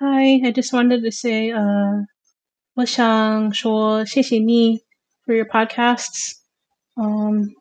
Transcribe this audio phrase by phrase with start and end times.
[0.00, 2.06] Hi, I just wanted to say, uh,
[2.74, 4.80] 我想说谢谢你
[5.26, 6.36] for your podcasts.
[6.96, 7.54] Um,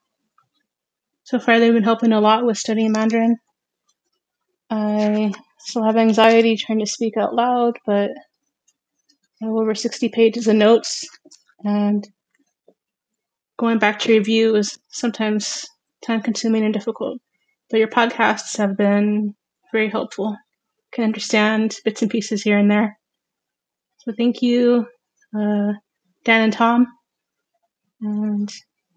[1.24, 3.38] so far they've been helping a lot with studying Mandarin.
[4.70, 8.12] I still have anxiety trying to speak out loud, but
[9.41, 11.05] I have over 60 pages of notes
[11.64, 12.07] and
[13.57, 15.66] going back to review is sometimes
[16.02, 17.20] time consuming and difficult.
[17.70, 19.36] But your podcasts have been
[19.71, 20.36] very helpful.
[20.96, 22.97] Can understand bits and pieces here and there.
[24.00, 24.88] So thank you,
[25.33, 25.79] uh,
[26.25, 26.86] Dan and Tom,
[28.01, 28.50] and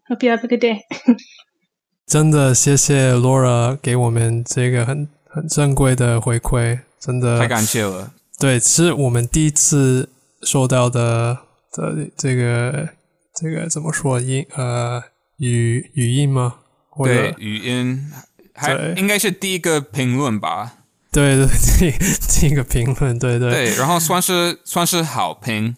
[0.08, 0.80] hope you have a good day.
[2.04, 8.12] 真的谢谢 Laura 给我们这个很很珍贵的回馈，真的太感谢了。
[8.40, 10.10] 对，是我们第一次
[10.42, 12.88] 收到的的这个
[13.36, 15.00] 这个怎么说音呃
[15.36, 16.56] 语语音吗？
[17.04, 18.10] 对，语音
[18.52, 20.77] 还应该是第一个评论吧。
[21.11, 21.47] 对对，
[21.91, 21.91] 第
[22.39, 25.75] 第 一个评论，对对对，然后算是算是好评，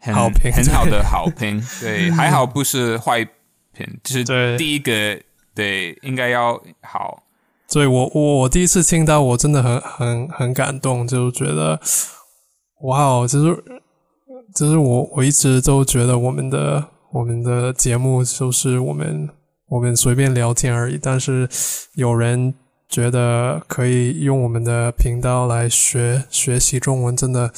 [0.00, 3.24] 好评，很好的好评， 对，还好不是坏
[3.72, 5.20] 评，就是第一个，
[5.54, 7.22] 对，应该要好。
[7.68, 11.80] 所以我我我第一次听到，我真的很很很感动，就觉得
[12.82, 13.64] 哇哦，就是
[14.54, 19.30] 就是我我一直都觉得我们的我们的节目就是我们
[19.68, 21.48] 我们随便聊天而已，但是
[21.94, 22.52] 有人。
[22.94, 27.52] 觉得可以用我们的频道来学学习中文，真的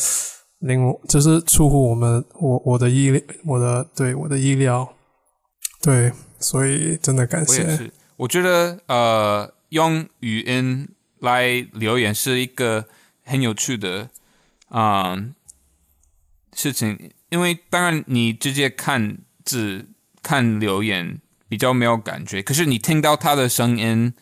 [0.61, 4.95] 令我就是出乎我们我我的意我的对我的意料，
[5.83, 7.65] 对，所以真的感谢。
[7.65, 12.87] 我，我觉得呃，用语音来留言是一个
[13.23, 14.09] 很有趣的
[14.71, 15.23] 啊
[16.55, 19.91] 事情，因为当然你直接看字
[20.23, 24.15] 看留言比较没有感觉，可是你听到他的声音。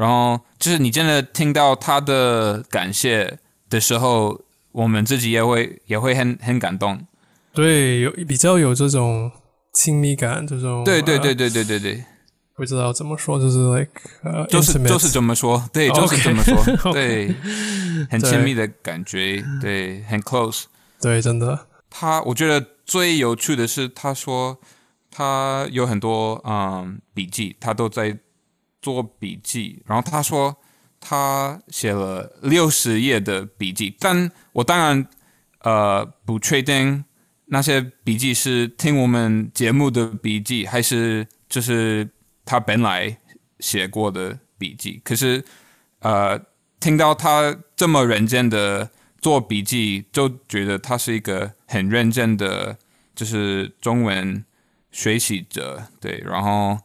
[0.00, 4.40] 然后就是你真的听到他的感谢的时候，
[4.72, 7.06] 我们自己也会也会很很感动。
[7.52, 9.30] 对，有比较有这种
[9.74, 12.04] 亲密感，这种对对对对对对对，
[12.54, 13.90] 不知道怎么说，就是 like
[14.24, 16.56] 呃，就是就是怎么说，对，就是怎么说，
[16.94, 17.34] 对，
[18.08, 20.62] 很亲密的感觉，对，很 close，
[20.98, 21.66] 对，真的。
[21.90, 24.56] 他我觉得最有趣的是，他说
[25.10, 28.16] 他有很多嗯笔记，他都在。
[28.82, 30.56] 做笔记，然后他说
[30.98, 35.06] 他写了六十页的笔记，但我当然
[35.60, 37.04] 呃不确定
[37.46, 42.08] 那些笔记是听我们节目的笔记，还是就是
[42.44, 43.18] 他本来
[43.58, 45.00] 写过的笔记。
[45.04, 45.44] 可是
[45.98, 46.40] 呃
[46.78, 52.78] 听到他这么认真的做笔记，就觉得他是一个很认真的，
[53.14, 54.44] 就是中文
[54.90, 56.78] 学习者，对，然后。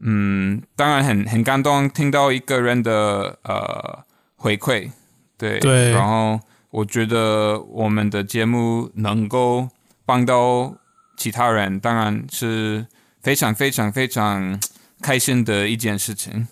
[0.00, 4.04] 嗯，当然很很感动，听到一个人的呃
[4.36, 4.90] 回馈，
[5.36, 6.38] 对，对，然后
[6.70, 9.68] 我觉得我们的节目能够
[10.06, 10.74] 帮到
[11.16, 12.86] 其他人，当然是
[13.20, 14.60] 非常非常非常
[15.02, 16.46] 开心的一件事情。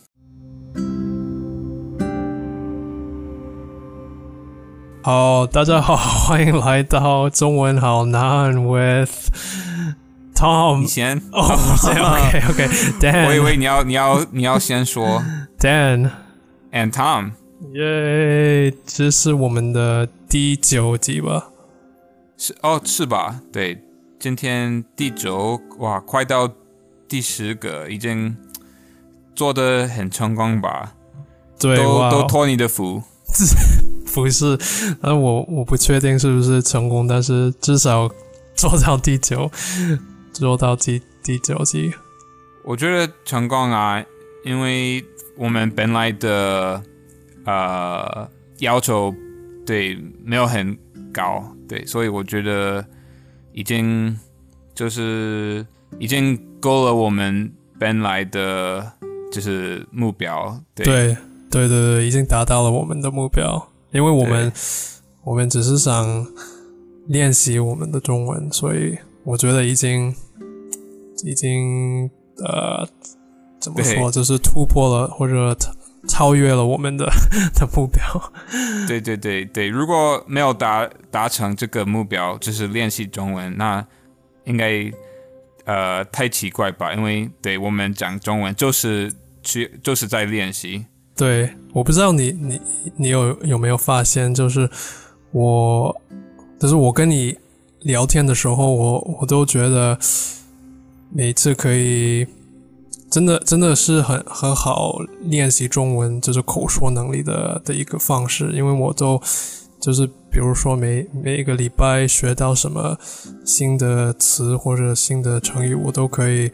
[5.03, 5.95] 好，大家好，
[6.27, 9.31] 欢迎来到中文好难 with。
[10.37, 11.17] Tom，你先。
[11.33, 13.25] 哦， OK，OK，Dan。
[13.27, 15.23] 我以为你要你要你要先说
[15.59, 16.11] Dan
[16.71, 17.33] and Tom。
[17.73, 21.49] 耶，这是我们的第九集吧？
[22.37, 23.41] 是哦，是吧？
[23.51, 23.83] 对，
[24.21, 26.53] 今天第九，哇，快到
[27.09, 28.37] 第十个，已经
[29.35, 30.93] 做的很成功吧？
[31.59, 33.03] 对，都都托你的福。
[34.15, 34.59] 不是，
[35.01, 38.11] 那我我不确定是不是成功，但是至少
[38.55, 39.51] 做到第九。
[40.39, 41.91] 做到第第九集，
[42.63, 44.05] 我觉得成功啊，
[44.45, 45.03] 因为
[45.35, 46.83] 我们本来的
[47.47, 49.15] 呃要求
[49.65, 50.77] 对没有很
[51.11, 52.85] 高，对，所以我觉得
[53.53, 54.15] 已经
[54.75, 55.67] 就是
[55.99, 58.93] 已经够了我们本来的
[59.33, 60.85] 就是目标，对。
[60.85, 61.17] 对
[61.51, 64.53] 对对对，已经达到了我们的目标，因为我们
[65.25, 66.27] 我们只是想
[67.07, 70.15] 练习我们的中文，所以我觉得已经。
[71.25, 72.11] 已经
[72.45, 72.87] 呃，
[73.59, 75.57] 怎么说，就是突破了或者
[76.07, 77.07] 超越了我们的
[77.57, 78.33] 的目标。
[78.87, 83.85] 对对对对，如果没有达达成这个目标，就是练习中文，那
[84.45, 84.93] 应该
[85.65, 86.93] 呃太奇怪吧？
[86.93, 90.85] 因为对我们讲中文就是去就是在练习。
[91.17, 92.61] 对，我不知道你你
[92.97, 94.69] 你有有没有发现，就是
[95.33, 95.95] 我
[96.61, 97.37] 就是我跟你
[97.81, 99.99] 聊天的时候，我我都觉得。
[101.11, 102.27] 每次可以
[103.11, 108.51] 真的真的是很很好练习中文，就是口说能力的的一个方式。
[108.53, 109.21] 因为我都
[109.81, 112.99] 就是比如说每每一个礼拜学到什么
[113.45, 116.51] 新的词或者新的成语，我都可以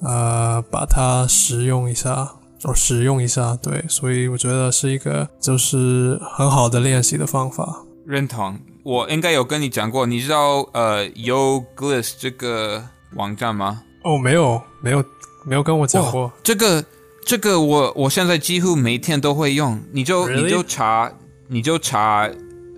[0.00, 2.32] 呃把它使用一下，
[2.64, 7.84] 哦使用一下，对，所以我觉得是一个就是很好的练习的方法。
[8.06, 8.58] 认同。
[8.84, 12.84] 我应该有跟你讲过，你知道呃 Yoglish 这个
[13.16, 13.82] 网站吗？
[14.04, 15.04] 哦，没有，没有，
[15.44, 16.30] 没有跟我讲过。
[16.44, 16.84] 这个
[17.24, 20.42] 这个我我现在几乎每天都会用，你就 Really？
[20.44, 21.12] 你就查
[21.48, 22.30] 你就查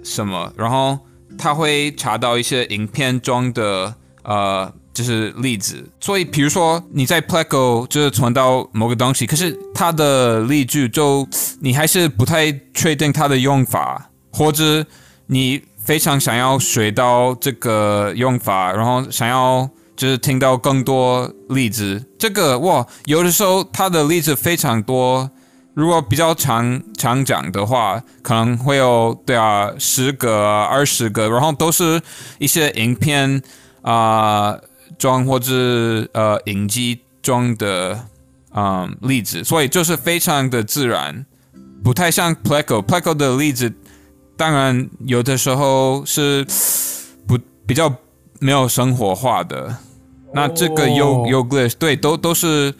[0.02, 0.99] 什么，然后
[1.37, 5.87] 他会查到一些影片中的呃就是例子。
[6.00, 11.29] 所以比如说你在 Pleco 就是存到某个东西，可是它的例句就
[11.61, 14.87] 你还是不太确定它的用法，或者
[15.26, 19.69] 你非常想要学到这个用法，然后想要。
[19.99, 25.29] 就是听到更多例子，这个哇，有的时候它的例子非常多。
[25.75, 32.00] 如果比较常常讲的话，可能会有对啊十个、二十个，然后都是
[32.39, 33.43] 一些影片
[33.83, 34.56] 啊
[34.97, 35.53] 装或者
[36.12, 37.99] 呃影集中的
[38.55, 41.27] 嗯例子，所以就是非常的自然，
[41.83, 42.81] 不太像 Pleco。
[42.85, 43.73] Pleco 的例子，
[44.37, 46.47] 当然有的时候是
[47.27, 47.37] 不
[47.67, 47.93] 比较
[48.39, 49.77] 没有生活化的。
[50.33, 52.75] 那这个 U Yoglish 对，都都是，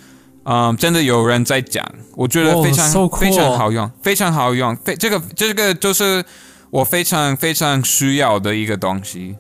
[0.45, 1.85] 嗯，真的有人在讲，
[2.15, 6.23] 我觉得非常、so cool 非常好用，非常好用，非这个这个就是
[6.71, 9.37] 我非常非常需要的一个东西，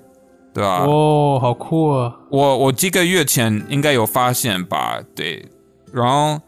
[0.55, 0.85] 对吧？
[0.87, 2.15] 哦，好酷啊！
[2.31, 5.47] 我我几个月前应该有发现吧，对，
[5.93, 6.41] 然后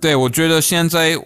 [0.00, 1.16] 对我觉得现在，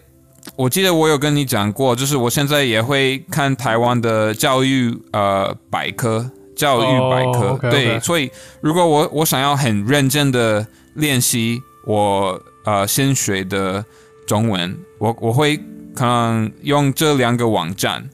[0.54, 6.30] 我记得我有跟你讲过，就是我现在也会看台湾的教育呃百科。
[6.56, 7.70] 教育百科。
[7.70, 8.30] 对，所以
[8.60, 13.84] 如果我我想要很认真的练习我呃先学的
[14.26, 15.56] 中文，我我会
[15.94, 18.08] 可能用这两个网站，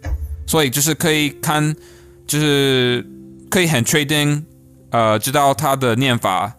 [0.47, 1.75] 所以就是可以看，
[2.27, 3.07] 就是
[3.49, 4.45] 可以很确定
[4.91, 6.53] 呃知道它的念法，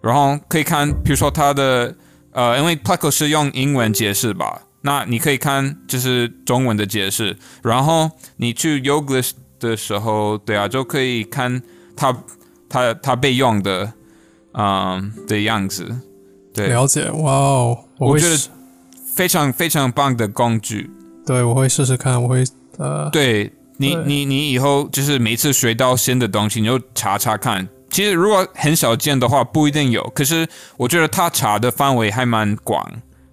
[0.00, 1.94] 然后可以看，比如说它的
[2.32, 11.62] 呃，因为 Pleco 是用英文解释吧，那你可以看就是中文的解释，然后你去 Yoglish 的时候，对啊，就可以看
[11.96, 12.16] 他
[12.68, 13.92] 他他被用的
[14.52, 15.86] 嗯的样子，
[16.54, 18.36] 对，了解，哇哦，我我觉得
[19.14, 20.90] 非常非常棒的工具。
[21.26, 22.44] 对我会试试看，我会
[22.78, 27.66] 呃，对你对你你以后就是每次学到新的东西，你就查查看。
[27.88, 30.02] 其实如果很少见的话，不一定有。
[30.14, 32.84] 可是我觉得他查的范围还蛮广，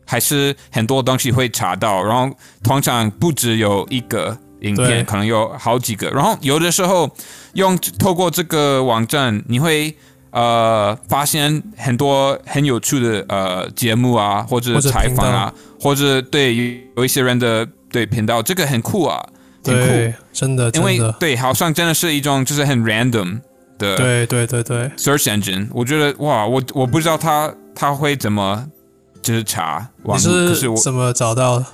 [0.05, 2.01] 还是很多东西会查到。
[2.03, 2.33] 然后
[2.63, 6.09] 通常不只有一个影片，可能有好几个。
[6.09, 7.09] 然后有的时候
[7.53, 9.95] 用透过这个网站，你会
[10.31, 19.23] 呃发现很多很有趣的呃节目啊，或者采访啊，或者对有一些人的对频道，这个很酷啊。
[19.65, 23.39] 很酷，对，真的因，为对，好像真的是一种就是很 random
[23.77, 25.69] 的对对对对，search engine。
[25.71, 28.67] 我觉得哇，我我不知道他他会怎么
[29.21, 31.65] 就是查网你络，可是我怎么找到的？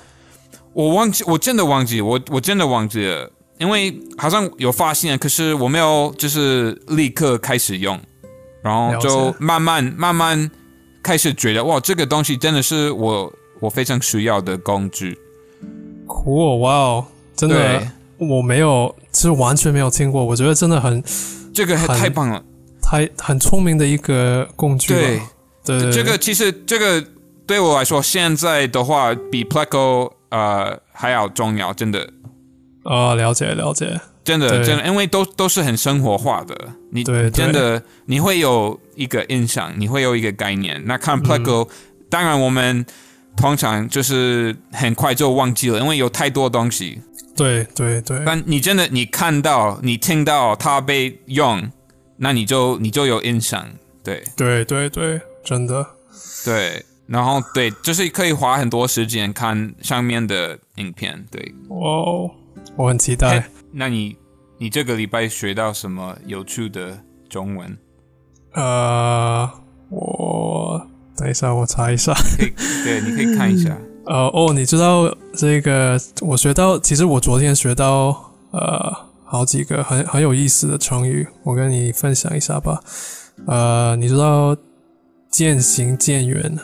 [0.72, 7.98] 我忘记，我真的忘记，我我真的忘记了，因为好像有发现，可是我没有就是立刻开始用，
[8.62, 10.50] 然后就慢慢慢慢
[11.02, 15.18] 开始觉得哇，这个东西真的是我我非常需要的工具。
[16.06, 21.02] 酷，哇哦，真的，我没有，其实完全没有听过，我觉得真的很
[21.52, 22.42] 这个很太棒了，
[22.80, 24.94] 太很聪明的一个工具。
[24.94, 25.20] 对。
[25.62, 27.04] 对对，这个其实这个
[27.46, 32.08] 对我来说，现在的话比 Pleco 呃还要重要，真的，
[32.84, 36.56] 啊，了解了解，真的，真的，因为都都是很生活化的，
[36.90, 37.30] 你对对。
[37.30, 40.82] 真的你会有一个印象，你会有一个概念。
[40.86, 41.68] 那看 Plego，、
[42.08, 42.84] 当然我们
[43.36, 47.00] 通常就是很快就忘记了，因为有太多东西。
[47.36, 51.70] 对对对，但你真的你看到、你听到它被用，
[52.18, 53.66] 那你就你就有印象，
[54.04, 54.22] 对。
[54.36, 55.86] 对对对，真的，
[56.44, 61.26] 对，然后对，就是可以花很多时间看上面的影片。
[61.28, 62.30] 对，哇哦，
[62.76, 63.50] 我很期待。
[63.72, 64.16] 那你
[64.58, 66.96] 你这个礼拜学到什么有趣的
[67.28, 67.76] 中文？
[68.52, 69.50] 呃，
[69.88, 70.86] 我
[71.16, 72.14] 等一下，我查一下。
[72.14, 72.52] 可以，
[72.84, 73.76] 对，你可以看一下。
[74.06, 75.98] 呃， 哦，你知道这个？
[76.20, 82.80] 我学到，其实我昨天学到呃好几个很很有意思的成语，我跟你分享一下吧。
[83.46, 84.56] 呃，你知道
[85.30, 86.58] 渐行渐远，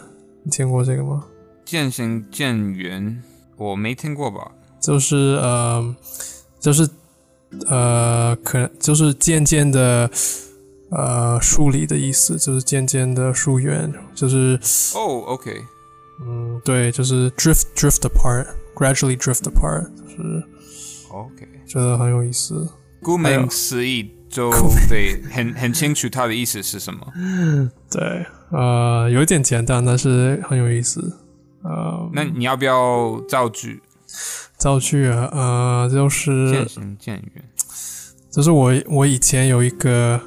[0.46, 1.24] 你听过这个吗？
[1.64, 3.20] 渐行渐远，
[3.56, 4.52] 我没听过吧？
[4.80, 5.96] 就是呃，
[6.60, 6.88] 就是
[7.66, 10.08] 呃，可能就是渐渐的
[10.92, 14.56] 呃疏离的意思，就是渐渐的疏远，就是
[14.94, 15.60] 哦，OK，
[16.24, 20.44] 嗯，对，就是 drift drift apart，gradually drift apart，就是
[21.10, 22.68] OK，觉得很有意思。
[23.02, 24.52] 顾名思义， 就
[24.88, 27.04] 对，很很清楚它的意思是什么。
[27.90, 31.18] 对，呃，有一点简单，但是很有意思。
[31.62, 33.82] 呃，那你要不要造句？
[34.56, 37.44] 造句啊，呃，就是渐行渐远。
[38.30, 40.20] 就是我我以前有一个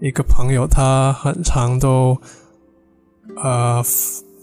[0.00, 2.16] 一个朋友，他很常都
[3.36, 3.82] 呃，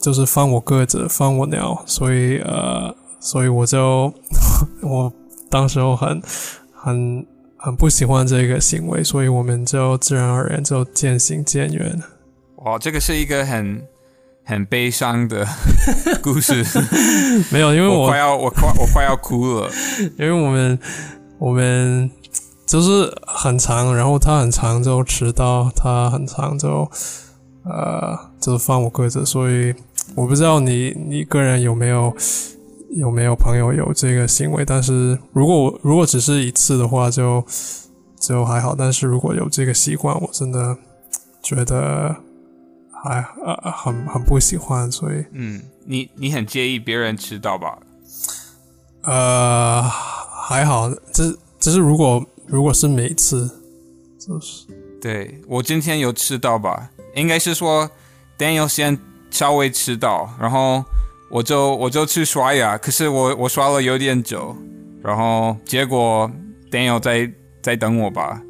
[0.02, 4.14] 就是放我鸽子，放我鸟，所以呃，所以我就
[4.84, 5.12] 我
[5.50, 6.22] 当时候很
[6.74, 7.26] 很
[7.58, 12.02] 很不喜欢这个行为，所以我们就自然而然就渐行渐远。
[12.66, 13.88] 哇，这个是一个很
[14.44, 15.48] 很悲伤的
[16.22, 16.64] 故事，
[17.52, 19.70] 没有，因为我我快要我快我快要哭了。
[20.20, 20.78] 因为我们
[21.38, 22.10] 我们
[22.66, 26.90] 就是很长，然后他很长就迟到，他很长就
[27.64, 29.74] 呃就是放我鸽子，所以
[30.16, 32.14] 我不知道你你个人有没有
[32.90, 37.42] 有没有朋友有这个行为，但是如果我如果只是一次的话就
[38.20, 40.76] 就还好，但是如果有这个习惯，我真的
[41.42, 42.16] 觉得
[43.04, 47.78] 还呃很很不喜欢，所以嗯，你你很介意别人迟到吧？
[49.04, 53.50] 呃，还好，这这是如果如果是每次，
[54.20, 54.66] 就是
[55.02, 56.90] 对我今天有迟到吧？
[57.16, 57.90] 应该是说
[58.38, 58.98] Daniel 先
[59.32, 60.84] 稍微迟到，然后
[61.32, 64.56] 我就我就去刷牙，可是我我刷了有点久，
[65.02, 66.30] 然后结果
[66.70, 67.32] Daniel 在
[67.64, 68.42] 在等我吧？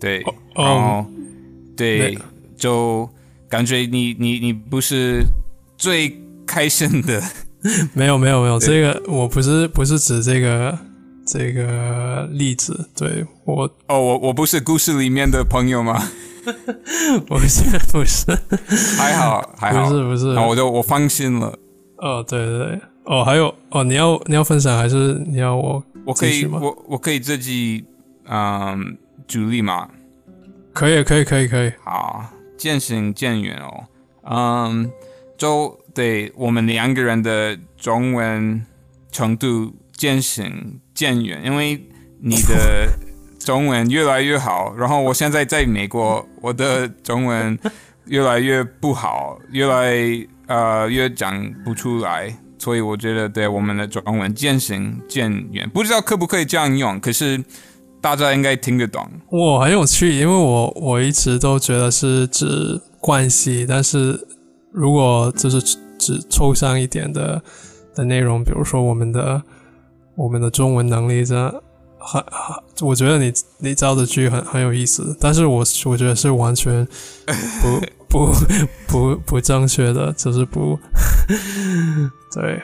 [0.00, 1.06] 对，哦然后
[1.76, 2.18] 对，
[2.56, 3.08] 就
[3.52, 5.22] 感觉你你你不是
[5.76, 7.22] 最开心的，
[7.92, 10.78] 没有没有没有，这个我不是不是指这个
[11.26, 16.02] 这个例子，对我哦，我我不是故事里面的朋友吗？
[17.28, 18.24] 不是不是。
[18.96, 21.54] 还好还好，不是不是，那我就我放心了。
[21.98, 22.80] 哦对对对。
[23.04, 27.84] 哦还有哦你要你要分享还是你要我我可以，我我可以自己
[28.30, 28.96] 嗯
[29.28, 29.86] 举例嘛。
[30.72, 31.70] 可以可以可以可以。
[31.84, 32.24] 好，
[32.62, 33.88] 渐行渐远哦。
[34.22, 34.88] 嗯，
[35.36, 38.64] 就对我们两个人的中文
[39.10, 41.84] 程度渐行渐远，因为
[42.20, 42.88] 你的
[43.40, 47.58] 中文越来越好，然后我现在在美国，我的中文
[48.04, 49.92] 越来越不好，越来
[50.46, 52.32] 呃越讲不出来。
[52.60, 57.42] 所以我觉得，对我们的中文渐行渐远，不知道可不可以这样用，可是
[58.02, 59.08] 大家应该听得懂。
[59.30, 64.18] 我很有趣，因为我我一直都觉得是指关系，但是
[64.72, 67.40] 如果就是指指抽象一点的
[67.94, 69.40] 的内容，比如说我们的
[70.16, 71.34] 我们的中文能力，这
[71.98, 76.84] 很很，我觉得你你造的句很很有意思，但是我我觉得是完全
[77.62, 77.80] 不
[78.10, 78.32] 不
[78.88, 80.76] 不不正确的，就是不
[82.34, 82.60] 对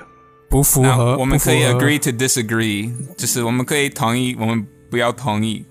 [0.50, 5.64] 不符合，我们可以 agree to disagree，就是我们可以同意，我们不要同意。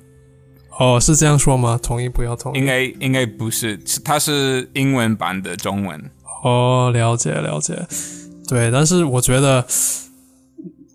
[0.79, 1.79] 哦，是这样说吗？
[1.81, 2.59] 同意不要同意？
[2.59, 5.99] 应该应该不是，是它是英文版的中文。
[6.43, 7.75] 哦，了解了解，
[8.47, 9.65] 对，但是我觉得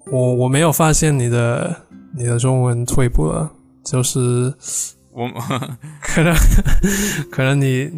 [0.07, 1.75] 我我没有发现你的
[2.17, 3.51] 你的中文退步了，
[3.85, 4.55] 就是
[5.11, 5.29] 我
[6.01, 6.35] 可能
[7.29, 7.91] 可能你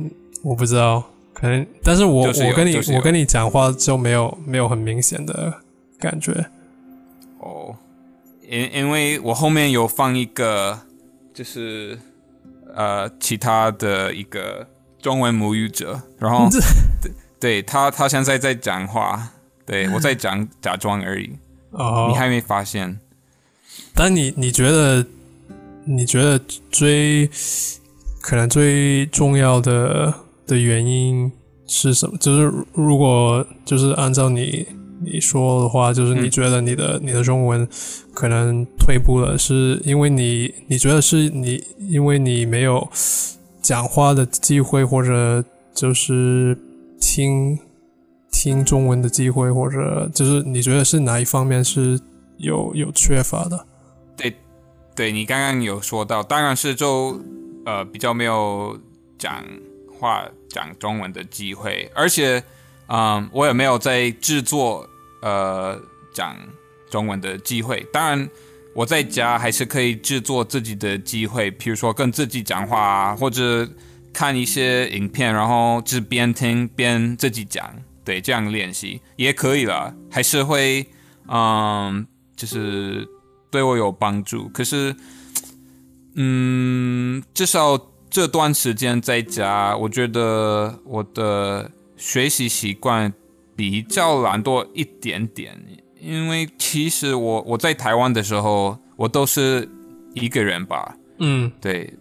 [0.43, 1.05] 我不知道，
[1.35, 5.53] 可能，但是我、就是我跟你、就是我跟你讲话就没有没有很明显的
[5.99, 6.33] 感觉。
[8.45, 10.79] 哦，因因为我后面有放一个，
[11.33, 11.99] 就是
[12.75, 14.67] 呃其他的一个
[15.01, 16.49] 中文母语者，然后
[17.01, 19.31] 对对他他现在在讲话，
[19.67, 21.31] 对我在讲 假装而已，
[21.71, 22.99] 哦，你还没发现？
[23.95, 25.05] 但你你觉得
[25.85, 26.39] 你觉得
[26.71, 27.29] 最
[28.21, 30.13] 可能最重要的
[30.47, 31.31] 的原因
[31.67, 32.17] 是什么？
[32.19, 34.67] 就是如果就是按照你
[35.05, 37.69] 你说的话，就是你嗯觉得你的、你的中文
[38.13, 42.89] 可能退步了，是因为你你觉得是你因为你没有
[43.61, 45.45] 讲话的机会，或者
[45.75, 46.59] 就是
[47.01, 47.59] 听
[48.31, 52.01] 听中文的机会，或者就是你觉得是哪一方面是
[52.39, 53.67] 有有缺乏的？
[54.97, 57.21] 对你刚刚有说到，当然是就
[57.67, 58.79] 呃比较没有
[59.19, 59.45] 讲
[59.99, 62.41] 话讲中文的机会，而且
[62.87, 64.89] 嗯，我也没有在制作
[65.25, 65.81] 呃
[66.13, 66.37] 讲
[66.91, 67.85] 中文的机会。
[67.91, 68.29] 当然，
[68.75, 73.67] 我在家还是可以制作自己的机会，比如说跟自己讲话啊，或者
[74.13, 80.87] 看一些影片，然后就边听边自己讲，对，这样练习也可以了，还是会
[81.27, 83.09] 嗯，就是
[83.51, 84.49] 对我有帮助。
[84.51, 84.95] 可是，
[86.17, 93.13] 嗯，至少这段时间在家，我觉得我的学习习惯
[93.57, 95.59] 比较懒惰一点点。
[96.01, 99.69] 因为其实我我在台湾的时候，我都是
[100.13, 100.97] 一个人吧。
[101.19, 101.93] 嗯对，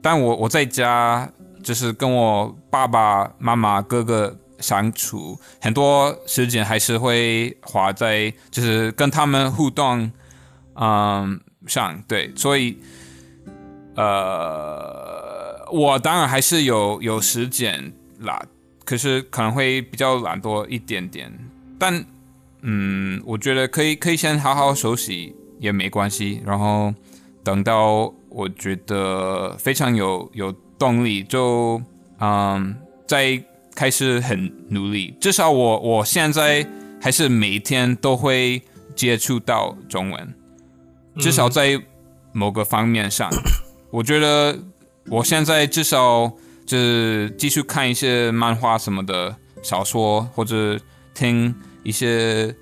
[0.00, 1.28] 但我我在家
[1.62, 10.10] 就是跟我爸爸妈妈哥哥相处，很多时间还是会花在就是跟他们互动，
[10.74, 12.78] 嗯上对，所以
[13.96, 18.40] 呃，我当然还是有有时间啦，
[18.88, 21.30] 可是可能会比较懒惰一点点，
[21.78, 22.02] 但
[22.62, 26.94] 嗯，我觉得可以可以先好好休息也没关系，然后
[27.44, 31.82] 等到我觉得非常有有动力，就
[32.18, 32.74] 嗯
[33.06, 33.38] 再
[33.74, 35.14] 开始很努力。
[35.20, 36.66] 至少我我现在
[36.98, 38.62] 还是每天都会
[38.96, 40.34] 接触到中文，
[41.18, 41.78] 至少在
[42.32, 43.30] 某个方面上，
[43.90, 44.58] 我觉得
[45.10, 46.32] 我现在至少
[46.68, 50.78] 就是继续看一些漫画什么的小说，或者
[51.14, 52.54] 听一些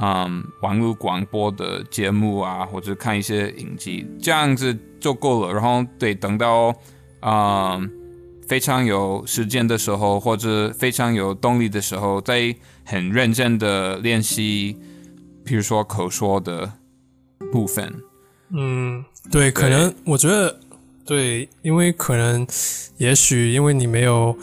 [0.00, 5.52] 嗯网络广播的节目啊，或者看一些影集，这样子就够了。
[5.52, 6.74] 然后对，等到
[7.20, 7.90] 嗯
[8.48, 14.74] 非常有时间的时候，或者非常有动力的时候，再很认真的练习，
[15.44, 16.72] 比如说口说的
[17.52, 17.94] 部分。
[18.52, 20.58] 嗯，对，可能我觉得
[21.10, 22.46] 对，因为可能
[22.98, 24.36] 也许因为你没有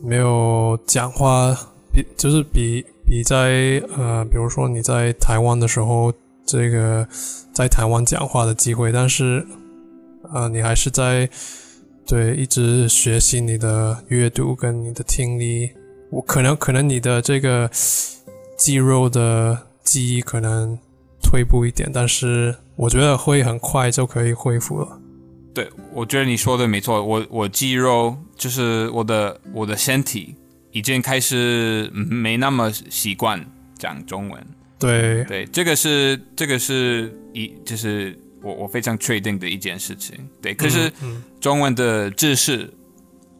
[0.00, 1.52] 没有讲话，
[1.92, 6.14] 比就是比比在呃，比如说你在台湾的时候，
[6.46, 7.04] 这个
[7.52, 9.44] 在台湾讲话的机会，但是
[10.32, 11.28] 呃，你还是在
[12.06, 15.68] 对一直学习你的阅读跟你的听力，
[16.10, 17.68] 我可能可能你的这个
[18.56, 20.78] 肌肉的记忆可能
[21.20, 25.00] 退步一点，但是我觉得会很快就可以恢复了。
[25.56, 27.02] 对，我觉得你说的没错。
[27.02, 30.34] 我我肌肉就是我的我的身体
[30.70, 33.42] 已经开始嗯没那么习惯
[33.78, 34.46] 讲中文。
[34.78, 40.14] 对，对，这个是这个是一就是我我非常确定的一件事情。
[40.42, 42.70] 对，可是嗯中文的知识，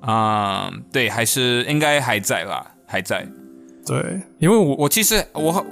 [0.00, 3.28] 啊、对，还是应该还在啦，还在。
[3.84, 5.62] 对，因为我我其实我很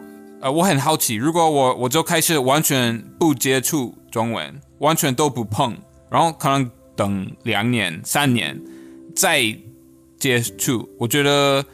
[0.42, 5.74] 呃我很好奇，如果我我就开始完全不接触中文，完全都不碰，
[6.14, 8.56] 然后可能等两年三年
[9.16, 9.42] 再
[10.16, 11.64] 接触，我觉得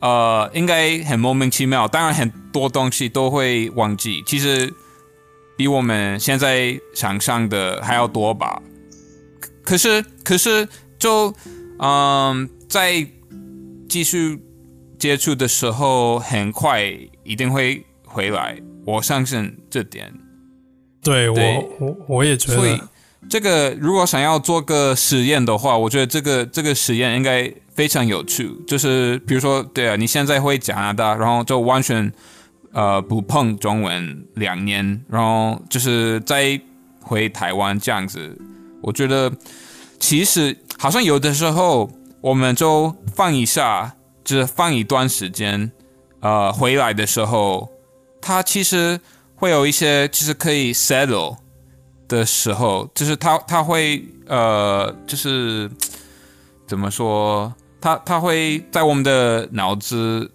[0.00, 1.86] 呃应该很莫名其妙。
[1.86, 4.72] 当然很多东西都会忘记，其实
[5.58, 8.62] 比我们现在想象的还要多吧。
[9.62, 10.66] 可是可是
[10.98, 11.34] 就
[11.78, 13.06] 嗯在
[13.86, 14.40] 继续
[14.98, 16.84] 接触的时候，很快
[17.22, 20.10] 一定会回来，我相信这点。
[21.02, 22.88] 对我对我我也觉得，
[23.28, 28.50] 这个如果想要做个实验的话，我觉得这个这个实验应该非常有趣。
[28.66, 32.12] 就是比如说，对啊，你现在会加拿大，然后就完全
[32.72, 36.60] 呃不碰中文两年，然后就是再
[37.00, 38.38] 回台湾这样子，
[38.82, 39.32] 我觉得
[39.98, 45.70] 其实好像有的时候我们就放一下，就是放一段时间，
[46.20, 47.68] 呃，回来的时候，
[48.20, 49.00] 它其实
[49.34, 51.36] 会有一些就是可以 settle
[52.08, 55.70] 的时候，就是他他会呃，就是
[56.66, 60.30] 怎么说，他他会在我们的脑子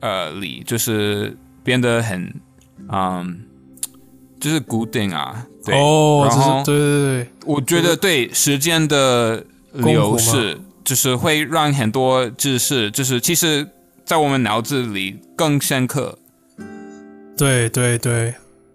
[0.00, 2.32] 呃里，就是变得很
[2.92, 3.40] 嗯，
[4.40, 9.42] 就是固定啊，对，哦，然后对对对，我觉得对时间的
[9.72, 13.66] 流逝，就是会让很多知识，就是其实，
[14.04, 16.18] 在我们脑子里更深刻，
[17.38, 18.34] 对对对，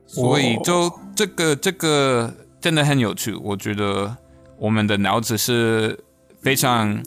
[0.09, 3.33] 所以就这个这个真的很有趣。
[3.35, 4.17] 我觉得
[4.57, 5.97] 我们的脑子是
[6.41, 7.01] 非常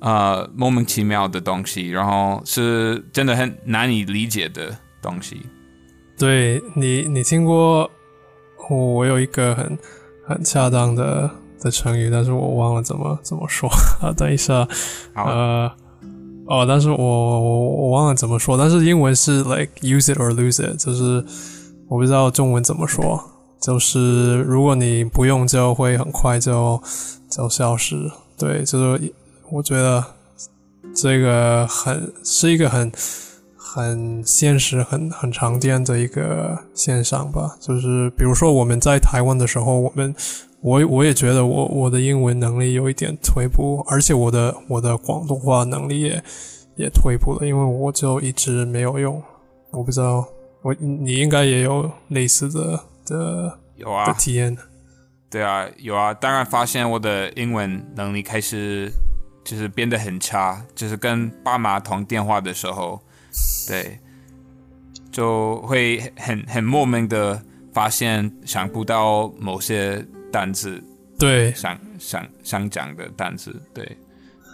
[0.00, 5.42] 呃莫名其妙的东西，然后是真的很难以理解的东西。
[6.18, 7.90] 对你你听过
[8.70, 9.78] 我我有一个很
[10.26, 13.68] 很恰当的的成语，但是我忘了怎么怎么说
[14.00, 14.66] 啊，等一下，
[15.14, 15.70] 呃，
[16.46, 21.24] 哦，但是我我我忘了怎么说，但是英文是 like use it or lose it，就是
[21.92, 23.22] 我不知道中文怎么说，
[23.60, 26.82] 就是如果你不用就会很快就
[27.28, 29.12] 就消失，对，就是
[29.50, 30.02] 我觉得
[30.94, 32.90] 这个很是一个很
[33.54, 40.14] 很现实、很很常见的一个现象吧，就是比如说我们在台湾的时候，我们
[40.62, 46.24] 我我也觉得我我的英文能力有一点退步，而且我的我的广东话能力也
[46.76, 49.22] 也退步了，因为我就一直没有用。
[49.72, 50.26] 我不知道，
[50.62, 54.56] 我你应该也有类似的的的有啊，体验。
[55.28, 56.14] 对啊，有啊。
[56.14, 58.90] 当然发现我的英文能力开始
[59.44, 63.00] 就是变得很差，就是跟爸妈通电话的时候，
[63.66, 63.98] 对，
[65.10, 70.82] 就会很很莫名的发现想不到某些单词，
[71.18, 73.96] 对，想想想讲的单词，对。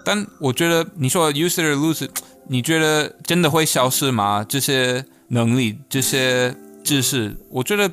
[0.04, 2.08] 但我觉得你说 use it or lose
[2.48, 4.44] 你觉得真的会消失吗？
[4.48, 7.90] 这些能力、这些知识，我觉得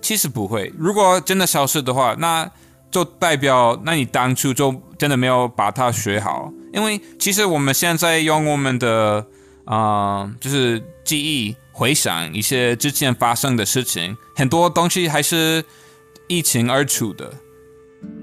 [0.00, 0.72] 其实不会。
[0.78, 2.50] 如果真的消失的话，那
[2.90, 6.50] 就代表那你当初就真的没有把它学好。
[6.72, 9.26] 因为其实我们现在用我们的
[9.64, 15.64] 啊、就是记忆回想一些之前发生的事情，很多东西还是
[16.28, 17.32] 一清二楚的，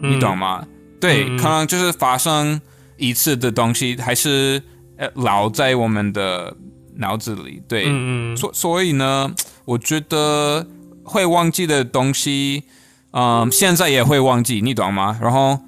[0.01, 0.65] 你懂吗？
[1.01, 2.61] 对，嗯可能就是发生
[2.95, 4.63] 一次的东西，还是
[5.03, 6.55] 呃老在我们的
[6.95, 7.61] 脑子里。
[7.67, 9.31] 对，嗯嗯，所所以呢，
[9.65, 10.65] 我觉得
[11.03, 12.63] 会忘记的东西，
[13.11, 15.19] 嗯，现在也会忘记，你懂吗？
[15.21, 15.59] 然后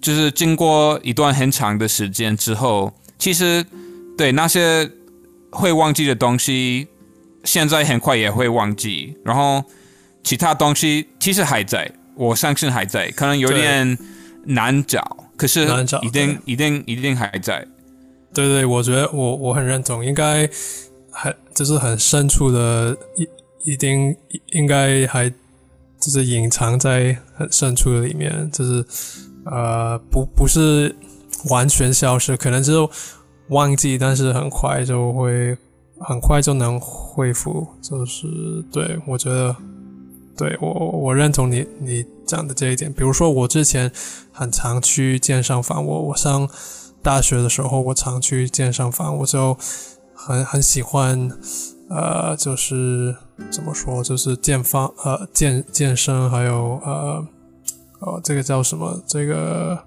[0.00, 3.64] 就是经过一段很长的时间之后，其实
[4.16, 4.90] 对那些
[5.50, 6.86] 会忘记的东西，
[7.44, 9.16] 现在很快也会忘记。
[9.24, 9.64] 然后
[10.22, 13.96] 其他东西其实还在，我相信还在，可能有点
[14.44, 15.66] 难找，可是
[16.02, 17.66] 一定一定一定还在。
[18.38, 20.48] 对对，我觉得我我很认同，应该
[21.10, 24.16] 很就是很深处的，一一定
[24.52, 28.84] 应该还就是隐藏在很深处的里面，就是
[29.44, 30.94] 呃不不是
[31.50, 32.92] 完全消失，可能就是
[33.48, 35.58] 忘记，但是很快就会
[35.98, 38.28] 很快就能恢复，就是
[38.70, 39.56] 对我觉得。
[40.38, 42.92] 对我，我认同你你讲的这一点。
[42.92, 43.90] 比如说，我之前
[44.30, 46.48] 很常去健身房，我我上
[47.02, 49.56] 大学的时候，我常去健身房，我就
[50.14, 51.30] 很很喜欢，
[51.88, 53.16] 呃，就是
[53.50, 57.26] 怎么说，就是健方呃健健身，还有呃
[58.00, 59.00] 呃这个叫什么？
[59.06, 59.78] 这个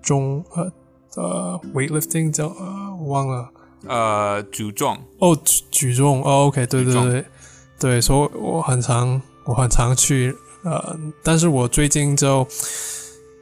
[0.00, 0.72] 中呃
[1.16, 3.50] 呃 weightlifting 叫呃我忘了
[3.86, 4.96] 呃，举重。
[5.18, 7.24] 哦举举重哦 OK 对对对
[7.78, 12.46] 对，所以我很常我很常去呃，但是我最近就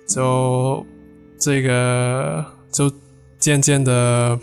[0.09, 0.85] 就
[1.38, 2.90] 这个就
[3.40, 4.38] 渐渐的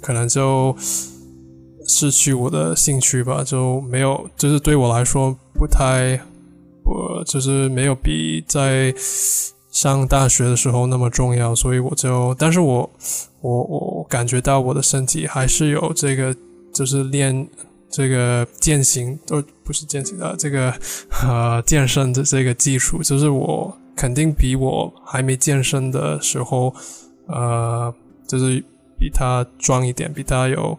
[0.00, 0.76] 可能就
[1.86, 6.20] 失去我的兴趣吧，就没有，就是对我来说不太，
[6.84, 8.92] 我就是没有比在
[9.70, 12.90] 上大学的时候那么重要，所以我就，但是我
[13.40, 16.34] 我我感觉到我的身体还是有这个，
[16.72, 17.48] 就是练
[17.90, 20.74] 这个健行，都，不是健行的这个
[21.22, 26.74] 呃健身的这个技术，就是我肯定比我还没健身的时候，
[27.26, 27.92] 呃，
[28.32, 28.64] 就是
[28.98, 30.78] 比他壮一点，比他有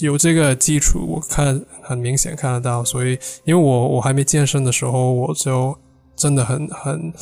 [0.00, 2.84] 有这个基础，我看很明显看得到。
[2.84, 5.74] 所以，因为我我还没健身的时候，我就
[6.14, 7.12] 真的很很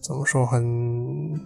[0.00, 1.40] 怎么说，很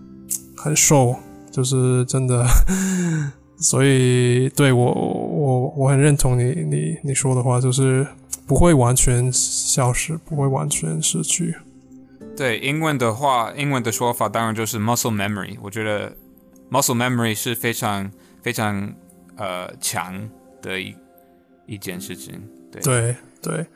[0.56, 1.14] 很瘦，
[1.52, 2.44] 就是真的。
[3.60, 8.06] 所以，对我我我很认同你你你说的话，就是
[8.46, 11.54] 不会完全消失，不会完全失去。
[12.36, 15.56] 对英文的话，英文的说法当然就是 muscle memory。
[15.60, 16.12] 我觉得
[16.70, 18.10] muscle memory 是非常
[18.42, 18.92] 非常
[19.36, 20.28] 呃强
[20.60, 20.94] 的一
[21.66, 22.40] 一件事情。
[22.70, 23.66] 对，对对，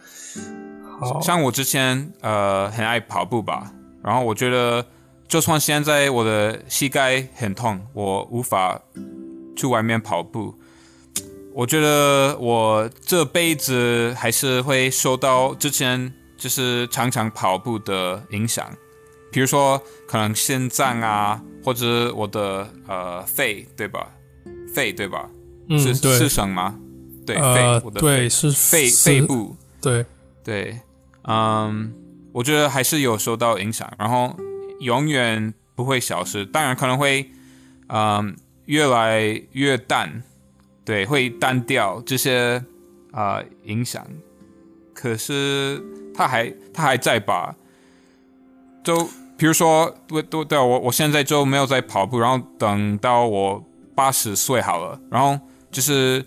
[1.01, 4.87] 好，像我之前呃很爱跑步吧，然后我觉得
[5.27, 8.81] 就算现在我的膝盖很痛，我无法
[9.57, 10.55] 去外面跑步，
[11.55, 18.71] 我觉得我这辈子还是会受到之前就是常常跑步的影响，
[19.33, 24.07] 比如说可能心脏啊，或者我的呃肺，对吧？
[24.75, 25.29] 肺对吧？
[25.69, 26.79] 嗯，是，是什么？
[27.27, 29.57] 对，呃肺，我，的对，是肺肺部。
[29.81, 30.05] 对，
[30.45, 30.79] 对，
[31.25, 31.93] 嗯，
[32.33, 34.37] 我觉得还是有受到影响，然后
[34.81, 37.31] 永远不会消失，当然可能会，
[37.89, 40.23] 嗯，越来越淡，
[40.85, 42.63] 对，会淡掉这些
[43.13, 44.07] 啊、呃影响，
[44.95, 45.83] 可是
[46.15, 47.55] 它还它还在吧？
[48.85, 49.09] 就
[49.43, 53.61] 比如说，对对对，我我现在就没有在跑步，然后等到我
[53.93, 55.37] 八十岁好了，然后
[55.69, 56.25] 就是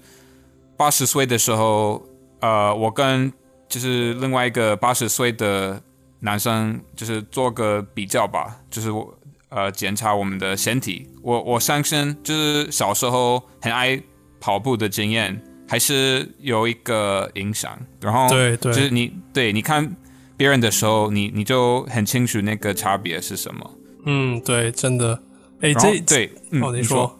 [0.75, 2.05] 八十岁的时候，
[2.41, 3.31] 呃，我跟
[3.69, 5.81] 就是另外一个八十岁的
[6.19, 11.07] 男生，就是做个比较吧，就是我呃检查我们的身体。
[11.23, 13.97] 我我相信，就是小时候很爱
[14.41, 17.79] 跑步的经验，还是有一个影响。
[18.01, 19.95] 然后对对就是你对你看
[20.37, 23.71] 别人的时候，你你就很清楚那个差别是什么。
[24.05, 25.19] 嗯，对，真的。
[25.61, 27.17] 哎，这对，嗯，哦，你你说。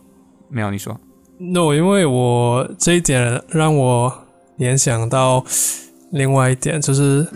[0.49, 0.99] 没有，你说。
[1.38, 4.13] no，因为我这一点让我
[4.58, 5.43] 联想到
[6.12, 7.28] 另外一点，就是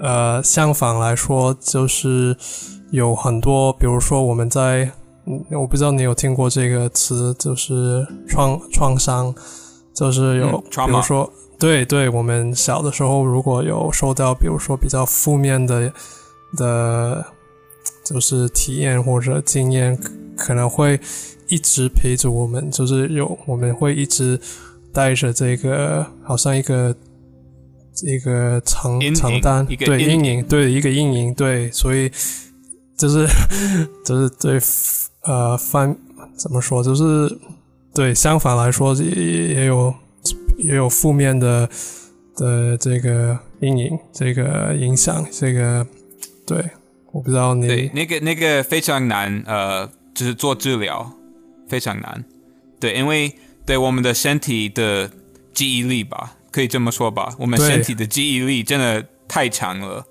[0.00, 2.36] 呃，相反来说，就是
[2.90, 4.90] 有很多，比如说我们在，
[5.26, 9.34] 嗯我不知道你有听过这个词，就是创创伤，
[9.92, 11.30] 就是有，嗯比如说
[11.62, 15.92] 对对，我们小的时候如果有受到，比如说比较负面的
[16.56, 17.24] 的，
[18.04, 19.96] 就是体验或者经验，
[20.36, 20.98] 可能会
[21.46, 24.40] 一直陪着我们，就是有我们会一直
[24.92, 26.92] 带着这个，好像一个
[28.02, 32.10] 一个长阴影长单，一个对阴阴影，对一个阴影，对，所以
[32.98, 33.24] 就是
[34.04, 34.58] 就是对
[35.22, 35.96] 呃翻
[36.36, 37.38] 怎么说，就是
[37.94, 39.94] 对相反来说也也也有
[40.56, 41.68] 也有负面的
[42.36, 45.86] 的这个阴影，这个影响，这个
[46.46, 46.64] 对，
[47.10, 51.12] 我不知道你对，那个那个非常难，呃，就是做治疗
[51.68, 52.24] 非常难。
[52.80, 53.32] 对，因为
[53.64, 55.10] 对我们的身体的
[55.52, 60.04] 记忆力吧，可以这么说吧，我们身体的记忆力真的太强了。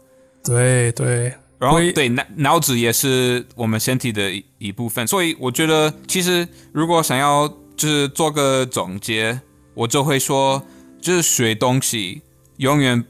[0.43, 9.39] 对对然后对脑脑子也是我们身体的一一部分，所以我觉得其实如果想要就是做个总结，
[9.73, 10.65] 我就会说，
[10.99, 12.21] 就是学东西
[12.57, 13.03] 永远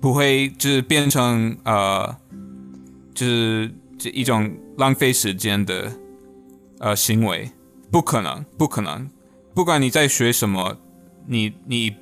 [0.00, 2.16] 不会就是变成呃，
[3.14, 5.92] 就是这一种浪费时间的
[6.78, 7.50] 呃行为，
[7.90, 9.08] 不可能，不可能，
[9.54, 10.76] 不管你在学什么，
[11.26, 11.94] 你你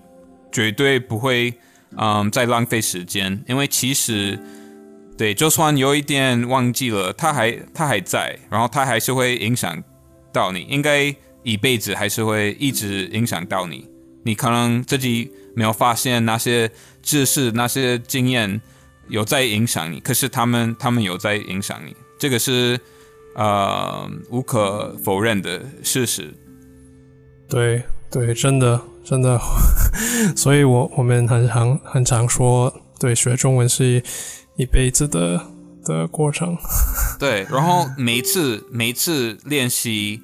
[0.50, 1.54] 绝对不会
[1.96, 4.38] 嗯在浪费时间，因为其实。
[5.18, 9.76] 对，就算有一点忘记了，它还它还在，然后它还是会影响
[10.32, 13.86] 到你，应该一辈子还是会一直影响到你。
[14.22, 16.70] 你可能自己没有发现那些
[17.02, 18.61] 知识、那些经验
[19.09, 22.78] 有在影响你，可是他们他们有在影响你，这个是
[23.35, 26.35] 呃无可否认的事实。
[27.48, 29.40] 对对，真的真的，
[30.37, 34.02] 所以我我们很常很常说，对，学中文是
[34.56, 35.40] 一辈子的
[35.85, 36.56] 的过程。
[37.18, 40.20] 对，然后每一次每一次练习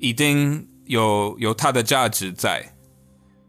[0.00, 2.71] 一定有有它的价值在。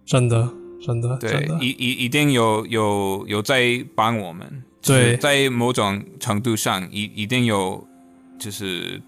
[0.05, 0.49] 真的，
[0.85, 5.15] 真的，对，，一一一定有有有在帮我们，对。
[5.17, 7.87] 在某种程度上，一一定有
[8.37, 9.01] 就是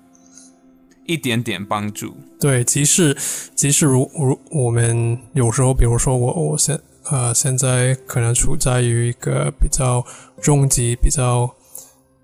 [1.05, 2.15] 一点点帮助。
[2.39, 3.15] 对，即使
[3.55, 6.79] 即使如如我们有时候，比如说我我现
[7.11, 10.05] 呃现在可能处在于一个比较
[10.41, 11.53] 中级、比较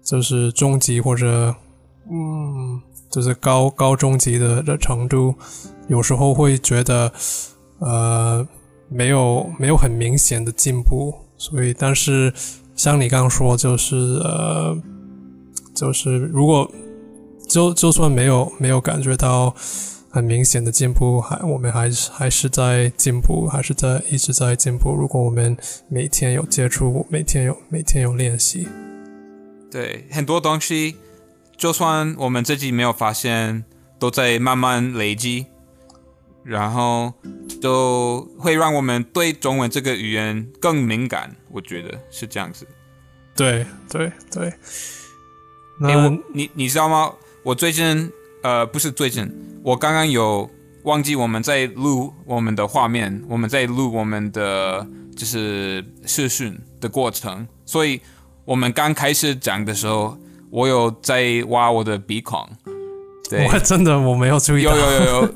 [0.04, 1.54] 就是中级或者
[2.10, 5.36] 嗯就是高高中级的的程度，
[5.90, 7.12] 有时候会觉得
[7.80, 8.48] 呃
[8.94, 12.34] 没有没有很明显的进步，所以但是
[12.76, 14.78] 像你刚刚说，就是呃
[15.74, 16.70] 就是如果
[17.48, 19.56] 就就算没有没有感觉到
[20.10, 24.94] 很明显的进步，还我们还是还是在进步，还是在一直在进步。
[24.94, 25.56] 如果我们
[25.88, 28.68] 每天有接触，每天有每天有练习，
[29.72, 30.96] 对，很多东西，
[31.56, 33.64] 就算我们自己没有发现，
[33.98, 35.46] 都在慢慢累积，
[36.44, 37.14] 然后
[37.62, 41.36] 就会让我们对中文这个语言更敏感。
[41.50, 42.68] 我觉得是这样子。
[43.36, 44.48] 对对对。
[44.48, 44.58] 哎、
[45.80, 47.12] 那我你你知道吗？
[47.44, 48.12] 我最近
[48.44, 49.28] 呃不是最近，
[49.64, 50.50] 我刚刚有
[50.84, 58.00] 忘记我们在录我们的画面，我们在录我们的就是视讯的过程，所以
[58.46, 60.16] 我们刚开始讲的时候，
[60.52, 62.48] 我有在挖我的鼻孔，
[63.30, 65.34] 对， 我真的我没有注意到，有有有有，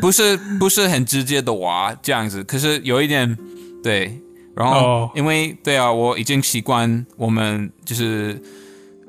[0.00, 3.36] 不是不是很直接的娃这样子，可是有一点
[3.82, 4.20] 对，
[4.54, 8.40] 然后哦因为对啊，我已经习惯我们就是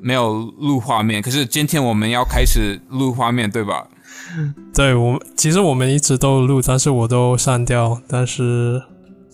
[0.00, 3.86] 没有录画面，可是今天我们要开始录画面，对吧？
[4.72, 8.00] 对我们其实我们一直都录，但是我都删掉。
[8.08, 8.82] 但是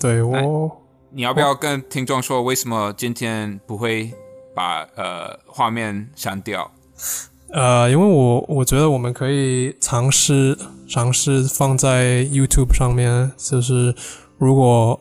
[0.00, 4.12] 对我你要不要跟听众说为什么今天不会
[4.54, 6.70] 把呃画面删掉？
[7.56, 10.54] 呃，因为我我觉得我们可以尝试
[10.86, 13.94] 尝试放在 YouTube 上面，就是
[14.36, 15.00] 如果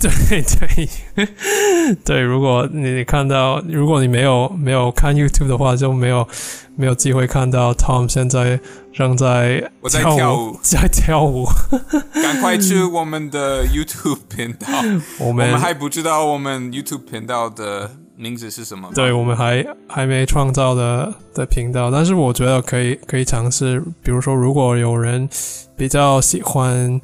[0.00, 1.26] 对对
[2.02, 6.26] 对，如果你看到，如果你没有没有看 YouTube 的话，就没有
[6.74, 8.58] 没有机会看到 Tom 现在
[8.94, 11.46] 正在我在跳跳舞在跳舞。
[12.22, 14.66] 赶快去我们的 YouTube 频道，
[15.20, 18.90] 我们我们还不知道我们 YouTube 频道的名字是什么？
[18.94, 25.28] 对，我们还还没创造的的频道，但是我觉得可以可以尝试，比如说，如果有人
[25.76, 27.00] 比较喜欢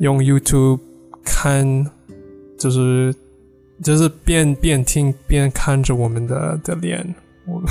[0.00, 0.80] 用 YouTube
[1.24, 1.86] 看，
[2.58, 3.14] 就是
[3.82, 7.14] 就是边边听边看着我们的的脸，
[7.46, 7.62] 我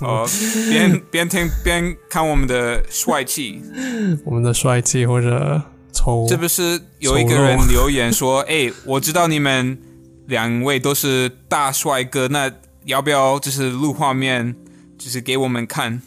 [0.00, 0.26] 哦，
[0.70, 3.62] 边边听边看我们的帅气，
[4.24, 5.60] 我们的帅气或者
[5.92, 9.78] 丑，这不是有一个人留言说：“哎、我知道你们
[10.26, 12.50] 两位都是大帅哥，那
[12.84, 14.54] 要不要就是录画面，
[14.98, 16.00] 就是给我们看？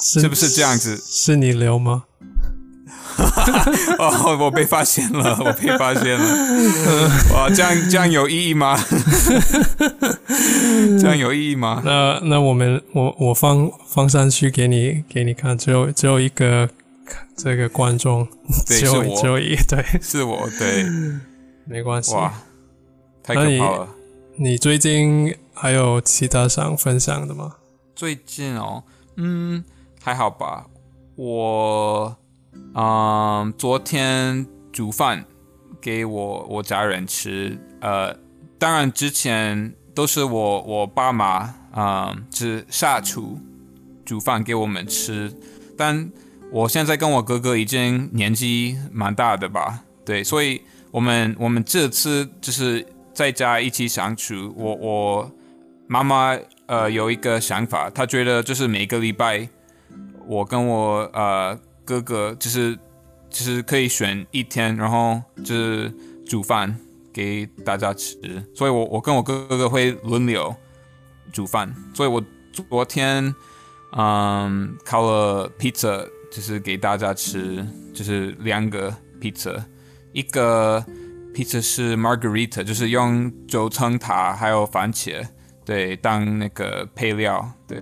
[0.00, 2.04] 是是不是这样子是你留吗？
[3.98, 6.24] 哦，我被发现了，我被发现了。
[7.34, 8.78] 哇，这样这样有意义吗？
[11.00, 11.82] 这样有意义吗？
[11.84, 16.68] 那那我们我我放放上去给你给你看，只有只有一个
[17.36, 18.24] 这个观众，
[18.68, 20.86] 对，只有我只有一对，是我，对，
[21.64, 22.14] 没关系。
[22.14, 22.32] 哇，
[23.28, 23.88] 太可以你怕了。
[24.36, 27.56] 你最近还有其他想分享的吗？
[27.94, 28.82] 最近哦，
[29.16, 29.62] 嗯，
[30.00, 30.64] 还好吧。
[31.14, 32.16] 我，
[32.74, 35.26] 嗯，昨天煮饭
[35.78, 37.58] 给我我家人吃。
[37.80, 38.16] 呃，
[38.58, 43.38] 当然之前都是我我爸妈，嗯，是下厨
[44.06, 45.30] 煮饭给我们吃。
[45.76, 46.10] 但
[46.50, 52.86] 我现在跟我哥哥已经年纪蛮大的吧，对，所以我们我们这次就是
[53.18, 54.54] 在家一起相处。
[54.56, 55.32] 我我
[55.88, 59.48] 妈妈呃有一个想法，她觉得就是每个礼拜
[60.24, 62.78] 我跟我呃哥哥就是
[63.28, 65.92] 就是可以选一天，然后就是
[66.24, 66.72] 煮饭
[67.12, 68.16] 给大家吃。
[68.54, 70.54] 所以我我跟我哥哥会轮流
[71.32, 71.74] 煮饭。
[71.92, 73.34] 所以我昨天
[73.96, 79.60] 嗯烤了 pizza，就是给大家吃，就是两个 pizza，
[80.12, 80.84] 一个
[81.38, 85.24] pizza 是 margarita，就是用九层塔还有番茄。
[85.64, 87.80] 对，当那个配料，对，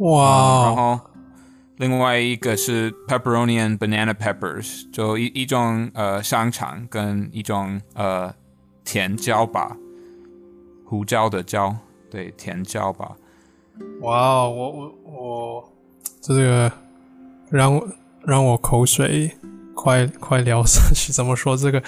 [0.00, 1.00] 哇，然后
[1.78, 8.34] 另外一个是 pepperoni and banana peppers，就一一种呃香肠跟一种呃
[8.84, 9.74] 甜椒吧，
[10.84, 11.74] 胡椒的椒，
[12.10, 13.16] 对，甜椒吧。
[14.02, 15.72] 哇，我我我
[16.20, 16.70] 这个
[17.48, 17.88] 让我
[18.26, 19.30] 让我口水
[19.74, 21.12] 快快聊上去。
[21.12, 21.82] 怎么说这个？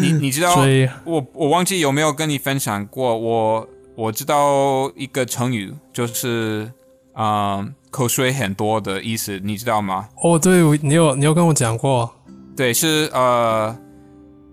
[0.00, 0.56] 你你知道
[1.04, 6.70] 我我忘记有没有跟你分享过，我我知道一个成语，就是
[7.12, 10.08] 啊、呃口水很多的意思，你知道吗？
[10.22, 12.14] 哦，对，我你有你有跟我讲过。
[12.54, 13.74] 对，是呃，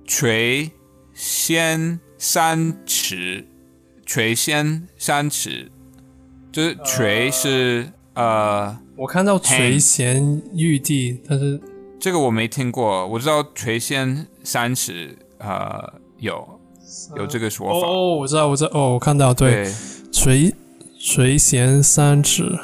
[0.05, 0.71] 垂
[1.13, 3.45] 涎三尺，
[4.05, 5.69] 垂涎三尺，
[6.49, 11.59] 就是垂是呃，我看到垂涎欲滴，但是
[11.99, 16.47] 这个我没听过，我知道垂涎三尺，呃，有
[17.15, 19.73] 有这个说法，哦哦，我知道，我知道，哦，我看到，对，对。
[20.11, 20.53] 垂
[20.99, 22.57] 垂涎三尺，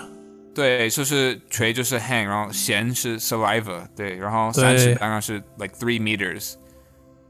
[0.56, 6.54] 对，就是垂就是 hang，然后涎是 saliva，对，然后三尺刚刚是 like three meters，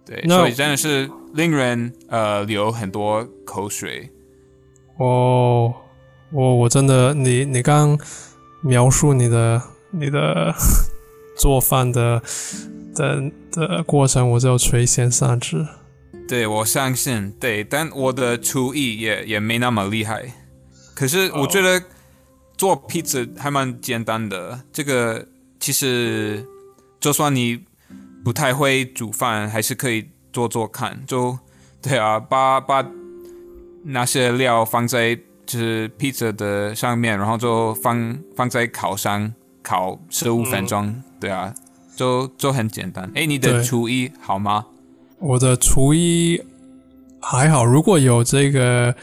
[0.05, 4.11] 对，那所以真的是令人呃流很多口水。
[4.97, 5.73] 哦，
[6.31, 7.97] 我我真的，你你刚
[8.61, 10.53] 描述你的你的
[11.37, 12.21] 做饭的
[12.95, 15.65] 的的过程，我就垂涎三尺。
[16.27, 20.23] 对，我相信，对，但我的厨艺也也没那么厉害。
[20.95, 21.83] 可是我觉得
[22.55, 24.61] 做披萨还蛮简单的。
[24.71, 25.27] 这个
[25.59, 26.45] 其实
[26.99, 27.65] 就算你
[28.23, 31.03] 不太会煮饭，还是可以做做看。
[31.05, 31.37] 就
[31.81, 32.85] 对啊，把把
[33.83, 35.15] 那些料放在
[35.45, 41.01] 就是披萨的上面，然后就放放在烤箱烤十五分钟。
[41.19, 41.53] 对啊，
[41.95, 43.11] 就就很简单。
[43.15, 44.65] 哎，你的对厨艺好吗？
[45.19, 46.41] 我的厨艺
[47.19, 48.95] 还好，如果有这个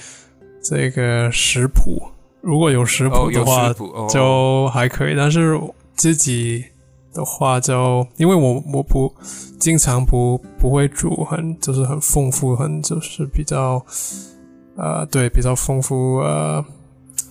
[0.62, 2.03] 这个食谱，
[2.40, 3.73] 如果有食谱的话，
[4.09, 5.14] 就还可以。
[5.16, 5.61] 但是
[5.94, 6.64] 自己
[7.14, 9.14] 的话就，因为我我不
[9.61, 13.81] 经常不不会煮很就是很丰富，很就是比较
[14.77, 16.64] 呃对比较丰富呃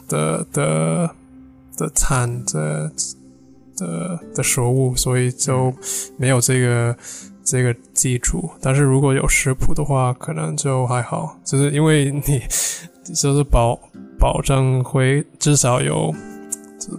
[0.07, 1.15] 的的的
[1.93, 2.91] 餐的
[3.77, 5.73] 的的食物，所以就
[6.17, 6.95] 没有这个。
[7.49, 12.41] 这个基础，但是如果有食谱的话，可能就还好，就是因为你
[13.15, 13.79] 就是保
[14.19, 16.13] 保证会至少有，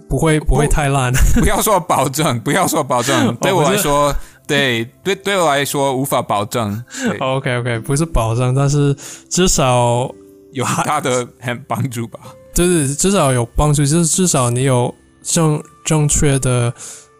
[0.09, 1.13] 不会不会太烂。
[1.39, 4.11] 不要说保证，不要说保证，对我来说，
[4.47, 6.83] 对对对我来说无法保证
[7.19, 8.91] ，OK OK，不是保证，但是
[9.29, 10.11] 至少
[10.53, 12.19] 有大的很帮助吧。
[12.59, 14.93] 就是至少有帮助，就是至少你有
[15.23, 16.73] 正正确的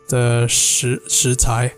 [0.09, 1.71] 的食食材，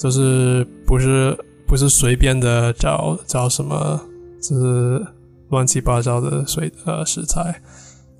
[0.00, 1.36] 就是不是
[1.66, 4.00] 不是随便的找找什么，
[4.40, 5.06] 就是
[5.50, 7.60] 乱七八糟的水呃食材。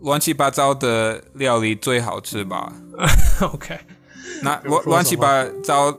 [0.03, 2.71] 乱七八糟的料理最好吃吧？
[3.41, 3.79] OK，
[4.45, 5.97] 那乱乱七八糟、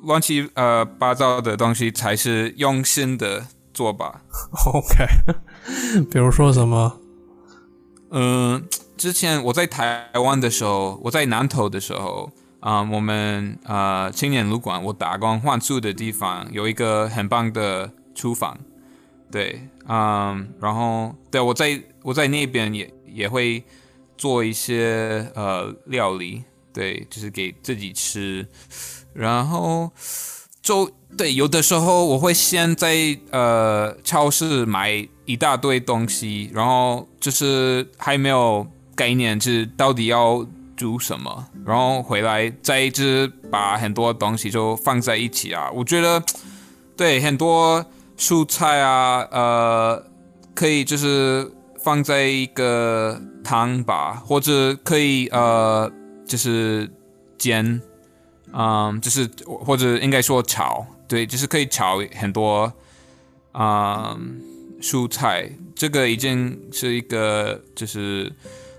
[0.00, 4.20] 乱七呃八糟的东西才是用心的做吧。
[4.74, 5.06] OK，
[6.10, 7.00] 比如说什么？
[8.18, 18.56] 嗯，之前我在台湾的时候，我在南投的时候，啊、我们呃青年旅馆，我打工换宿的地方有一个很棒的厨房，
[19.30, 23.62] 对，嗯，然后对我在我在那边也也会
[24.16, 26.42] 做一些呃料理，
[26.72, 28.48] 对，就是给自己吃。
[29.12, 29.92] 然后
[30.66, 40.44] 就对，有的时候我会先在呃超市买一大堆东西，然后就是还没有概念，就是到底要
[40.76, 45.70] 煮什么，然后回来再就是把很多东西就放在一起啊。
[45.72, 46.20] 我觉得
[46.96, 47.86] 对很多
[48.18, 50.04] 蔬菜啊，呃，
[50.52, 51.48] 可以就是
[51.78, 55.88] 放在一个汤吧，或者可以呃
[56.26, 56.90] 就是
[57.38, 57.80] 煎。
[58.58, 62.72] 嗯，就是或者应该说炒，对，就是可以炒很多，
[63.52, 64.40] 嗯，
[64.80, 65.50] 蔬菜。
[65.74, 68.32] 这个已经是一个就是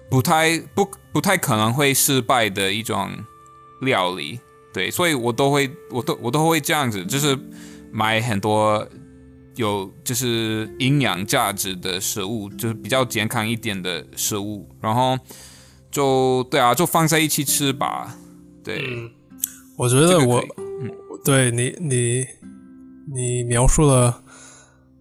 [0.10, 3.08] 不太不不太可能会失败的一种
[3.82, 4.40] 料理，
[4.74, 7.38] 对，所以我都会我都我都会这样子，就是
[7.92, 8.84] 买很多
[9.58, 15.16] 有就是营养价值的食物，就是比较健康一点的食物，然后
[15.92, 18.18] 就对啊，就放在一起吃吧，
[18.64, 19.12] 对。
[19.78, 20.92] 我觉得我，嗯
[21.24, 22.26] 对你你
[23.14, 24.24] 你描述的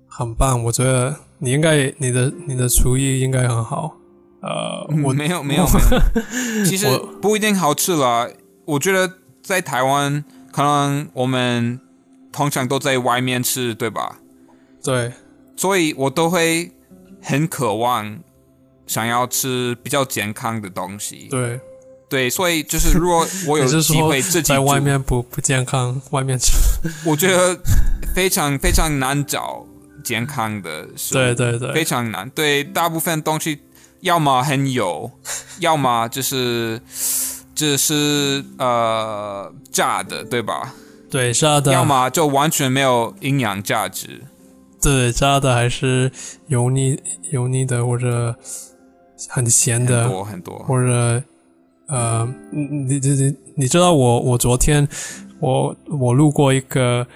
[0.07, 0.63] 很棒。
[0.65, 3.97] 我觉得你应该你的你的厨艺应该很好。
[4.43, 6.87] 呃，我没有没有没有，其实
[7.23, 8.29] 不一定好吃啦。
[8.67, 9.11] 我觉得
[9.43, 10.23] 在台湾，
[10.53, 11.81] 可能我们
[12.31, 14.21] 通常都在外面吃，对吧？
[14.85, 15.11] 对，
[15.57, 16.71] 所以我都会
[17.23, 18.19] 很渴望
[18.87, 21.29] 想要吃比较健康的东西。
[21.31, 21.59] 对。
[22.09, 26.53] 对，所以就是如果我有 机会自己在外面不不健康，外面吃，
[27.05, 27.59] 我觉得
[28.15, 29.67] 非常非常难找
[30.05, 32.31] 健康的食物，对对对，非常难。
[32.31, 33.59] 对，大部分东西
[34.03, 35.11] 要么很油，
[35.59, 36.81] 要么就是
[37.57, 40.75] 就是呃炸的，对吧？
[41.11, 44.23] 对，炸的，要么就完全没有营养价值。
[44.81, 46.13] 对，炸的还是
[46.47, 47.03] 油腻
[47.33, 48.37] 油腻的，或者
[49.29, 51.21] 很咸的，很多很多，或者。
[51.89, 54.87] 呃，你你你你知道我我昨天
[55.39, 57.07] 我我路过一个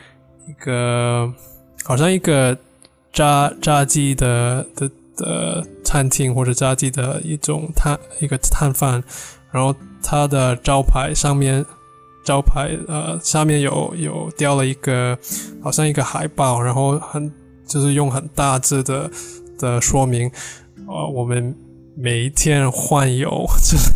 [0.46, 1.28] 一个
[1.84, 2.56] 好像一个
[3.12, 9.02] 炸炸鸡的的的餐厅或者炸鸡的一种摊一个摊贩，
[9.50, 11.66] 然后他的招牌上面
[12.24, 15.18] 招牌呃下面有有雕了一个
[15.60, 17.32] 好像一个海报，然后很
[17.66, 19.10] 就是用很大字的
[19.58, 20.30] 的说明，
[20.86, 21.56] 呃我们。
[22.02, 23.92] 每一天换油，就是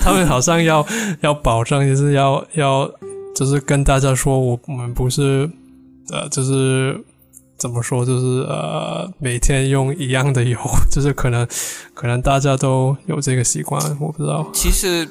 [0.00, 0.84] 他们好像要
[1.20, 2.90] 要保证，就是要要
[3.36, 5.48] 就是跟大家说，我我们不是
[6.10, 7.00] 呃，就是
[7.56, 10.58] 怎么说，就是呃，每天用一样的油，
[10.90, 11.46] 就是可能
[11.94, 14.50] 可能大家都有这个习惯，我不知道。
[14.52, 15.08] 其实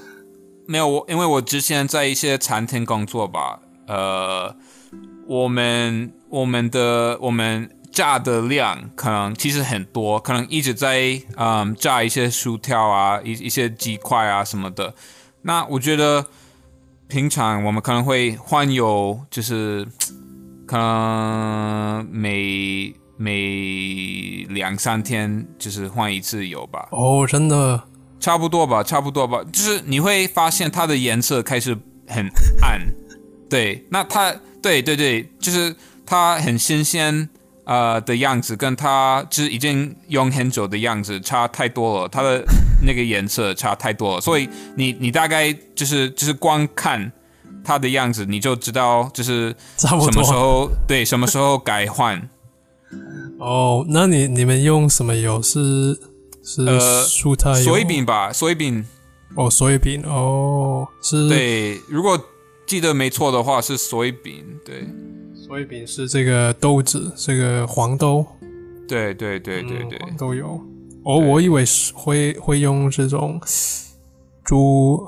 [0.67, 4.53] 没有我，因为我之前在一些餐厅工作吧，呃，
[5.25, 7.69] 我们我们的我们。
[7.97, 14.93] 炸的量可能其实很多，可能一直在嗯炸一些薯条啊，一一些鸡块啊什么的。
[15.41, 16.23] 那我觉得
[17.07, 19.83] 平常我们可能会换油，就是
[20.67, 26.89] 可能每每两三天就是换一次油吧。
[26.91, 27.81] 哦，真的
[28.19, 29.43] 差不多吧，差不多吧。
[29.51, 31.75] 就是你会发现它的颜色开始
[32.07, 32.27] 很
[32.61, 32.79] 暗，
[33.49, 34.31] 对，那它
[34.61, 35.75] 对对对，就是
[36.05, 37.27] 它很新鲜。
[37.67, 42.41] 呃的样子跟它就是已经用很久的样子差太多了，它的
[42.81, 47.11] 那个颜色差太多了，所以你你大概就是就是光看
[47.65, 52.29] 它的样子，你就知道就是什么时候对什么时候改换。
[53.37, 55.41] 哦，那你你们用什么油？
[55.41, 55.93] 是
[56.41, 57.65] 是蔬菜油？
[57.65, 58.85] 水饼吧，水饼。
[59.35, 61.27] 哦，水饼哦，是。
[61.27, 62.17] 对，如果
[62.65, 64.87] 记得没错的话是水饼，对。
[65.47, 68.25] 所以饼是这个豆子，这个黄豆。
[68.85, 70.61] 对对对对对，都有。
[71.03, 73.39] 哦，我以为是会会用这种
[74.43, 75.07] 猪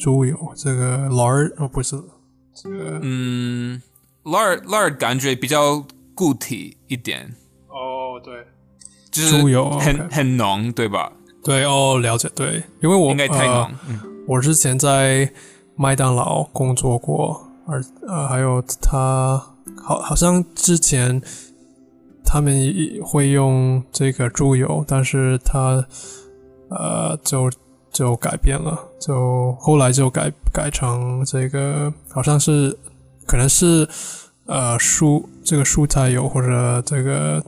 [0.00, 1.96] 猪油，这个 lard 哦不是
[2.54, 2.98] 这个。
[3.02, 3.80] 嗯
[4.24, 7.32] ，lard lard 感觉比较固体一点。
[7.68, 8.44] 哦，对，
[9.12, 11.12] 就是猪油很很浓，对吧？
[11.44, 12.28] 对哦，了解。
[12.34, 13.70] 对，因为我应该太浓。
[14.26, 15.32] 我之前在
[15.76, 19.54] 麦当劳工作过，而呃还有他。
[19.82, 21.20] 好，好像之前
[22.24, 22.72] 他们
[23.02, 25.84] 会用这个猪油，但是他
[26.68, 27.50] 呃就
[27.90, 32.78] 就改变了，就后来就改改成这个，好像是
[33.26, 33.88] 可能是
[34.46, 37.42] 呃蔬这个蔬菜油或者这个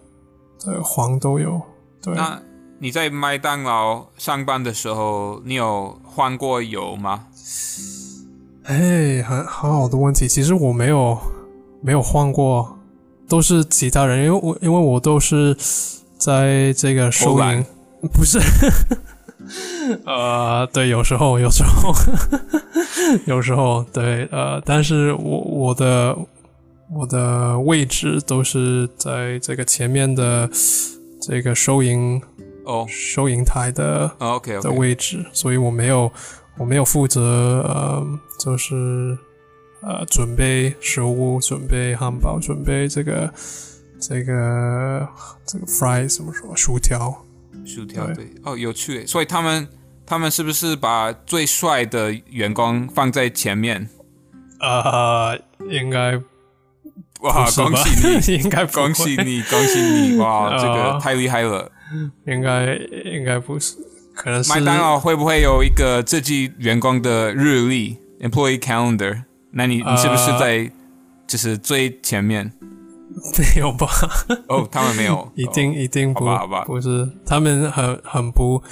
[0.66, 1.61] 呃黄豆油。
[2.03, 2.41] 对，那
[2.78, 7.26] 你在麦当劳上班的时候，你有换过油吗？
[8.64, 11.18] 哎，很很好的问题，其实我没有。
[11.83, 12.76] 没有换过，
[13.28, 15.57] 都是其他人，因为我因为我都是
[16.18, 17.64] 在这个收银，
[18.12, 18.39] 不是，
[20.05, 21.93] 呃，对，有时候，有时候，
[23.26, 26.16] 有时候，对，呃，但是我我的
[26.93, 30.49] 我的位置都是在这个前面的
[31.20, 32.20] 这个收银
[32.64, 32.87] 哦。
[32.89, 36.11] 收银台的，OK 的位置，所以我没有
[36.59, 38.07] 我没有负责呃，
[38.39, 39.16] 就是
[39.83, 43.33] 呃准备食物、准备汉堡、准备这个
[44.01, 45.09] 这个
[45.47, 47.24] 这个 fry 怎么说薯条。
[47.66, 49.07] 薯条对对哦，有趣。
[49.07, 49.68] 所以他们
[50.07, 53.89] 他们是不是把最帅的员工放在前面？
[54.61, 56.16] 呃，应该
[57.20, 58.39] 哇，恭喜你！
[58.43, 60.16] 应该恭喜你，恭喜你！
[60.18, 61.70] 哇， 这个哦太厉害了！
[62.26, 63.76] 应该应该不是，
[64.14, 69.24] 可能是麦当劳会不会有一个自己员工的日历 （employee calendar）？
[69.53, 70.70] 那你你是不是呃在
[71.26, 72.53] 就是最前面？
[73.38, 73.88] 没有吧？
[74.48, 78.62] 哦，他们没有， 一定哦一定不好吧好吧不是，他们很很不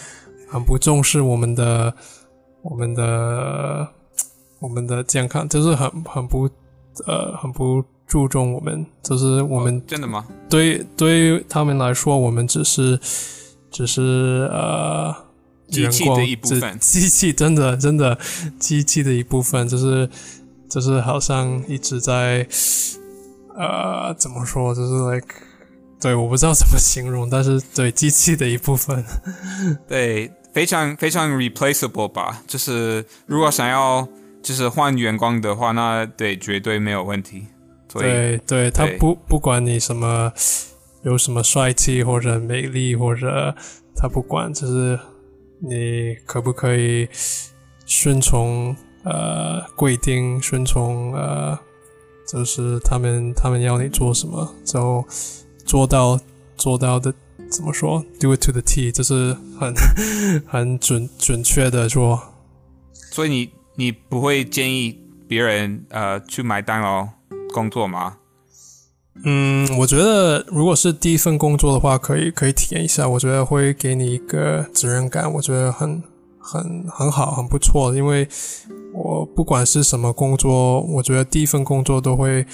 [0.48, 1.92] 很不重视我们的
[2.62, 3.88] 我们的
[4.60, 6.48] 我们的健康，就是很很不
[7.06, 10.24] 呃很不注重我们，就是我们哦真的吗？
[10.48, 12.98] 对对于他们来说，我们只是
[13.72, 15.12] 只是呃
[15.68, 18.16] 机器的一部分机器真的真的
[18.60, 20.08] 机器的一部分，就是
[20.68, 22.46] 就是好像一直在
[23.56, 25.34] 呃怎么说，就是 like
[26.00, 29.04] 对，我不知道怎么形容，但是对机器的一部分，
[29.88, 32.42] 对，非常非常 replaceable 吧。
[32.46, 34.06] 就是如果想要
[34.42, 37.46] 就是换员工的话，那对绝对没有问题。
[37.92, 40.30] 对对，他不不管你什么
[41.02, 43.54] 有什么帅气或者美丽或者
[43.96, 44.98] 他不管，就是
[45.60, 47.08] 你可不可以
[47.86, 48.76] 顺从
[49.08, 51.58] 呃规定，顺从呃
[52.26, 55.04] 就是他们他们要你做什么就
[55.64, 56.20] 做到
[56.56, 57.12] 做到的
[57.50, 59.74] 怎么说，do it to the T，就是很
[60.46, 62.20] 很准准确的做。
[63.10, 67.08] 所以你你不会建议别人呃去麦当劳
[67.54, 68.16] 工作吗？
[69.24, 76.00] 嗯，我觉得如果是第一份工作的话，可以可以体验一下，我觉得会给你一个责任感，我觉得很
[76.50, 77.94] 很很好，很不错。
[77.94, 78.26] 因为
[78.94, 82.46] 我不管是什么工作，我觉得第一份工作都会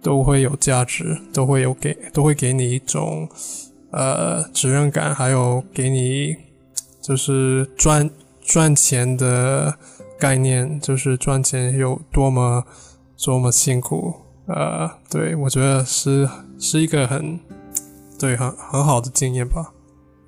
[0.00, 3.28] 都会有价值，都会有给都会给你一种
[3.90, 6.36] 呃责任感，还有给你
[7.00, 8.08] 就是赚
[8.40, 9.76] 赚钱的
[10.18, 12.64] 概念，就是赚钱有多么
[13.24, 14.14] 多么辛苦。
[14.46, 17.40] 呃，对，我觉得是是一个很
[18.16, 19.72] 对很很好的经验吧。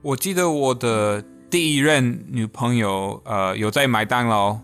[0.02, 4.58] 我记得我的第一任女朋友，呃，有在麦当劳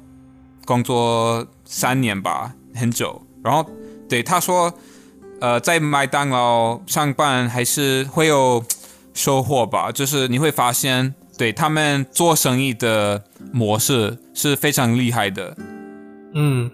[0.64, 3.22] 工作三年吧，很久。
[3.42, 3.68] 然后，
[4.08, 4.72] 对他说，
[5.40, 8.64] 呃，在麦当劳上班还是会有
[9.12, 15.56] 收获吧，就是你会发现，对他们做生意的模式是非常厉害的。
[16.34, 16.70] 嗯，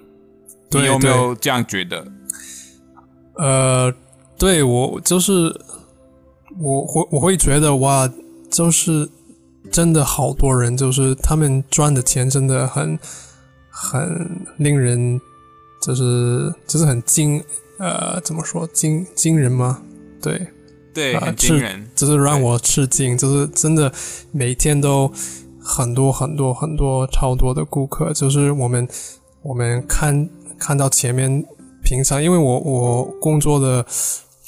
[0.70, 2.06] 对你有没有这样觉得？
[3.34, 3.92] 呃，
[4.38, 5.54] 对我就是
[6.58, 8.10] 我会我会觉得哇，
[8.50, 9.08] 就是
[9.70, 12.98] 真的好多人，就是他们赚的钱真的很
[13.68, 15.20] 很令人，
[15.82, 17.42] 就是就是很惊
[17.78, 19.82] 呃怎么说惊惊人吗？
[20.20, 20.48] 对，
[20.92, 21.88] 对，啊很惊人。
[21.94, 23.92] 就是让我吃惊，就是真的
[24.32, 25.12] 每天都
[25.62, 28.88] 很多很多很多超多的顾客，就是我们
[29.42, 31.44] 我们看看到前面
[31.82, 33.84] 平常，因为我我工作的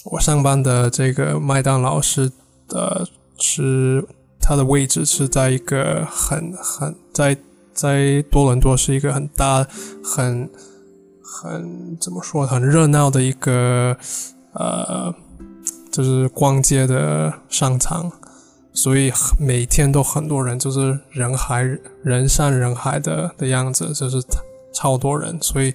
[0.05, 2.31] 我上班的这个麦当劳是
[2.69, 3.07] 呃
[3.39, 4.05] 是
[4.43, 7.37] 它的位置是在一个很很在
[7.73, 9.67] 在多伦多是一个很大
[10.05, 10.51] 很
[11.23, 13.97] 很怎么说很热闹的一个
[14.53, 15.15] 呃。
[15.93, 18.11] 就是逛街的商场，
[18.73, 21.63] 所以每天都很多人，就是人海
[22.03, 24.17] 人山人海的的样子，就是
[24.73, 25.75] 超多人，所以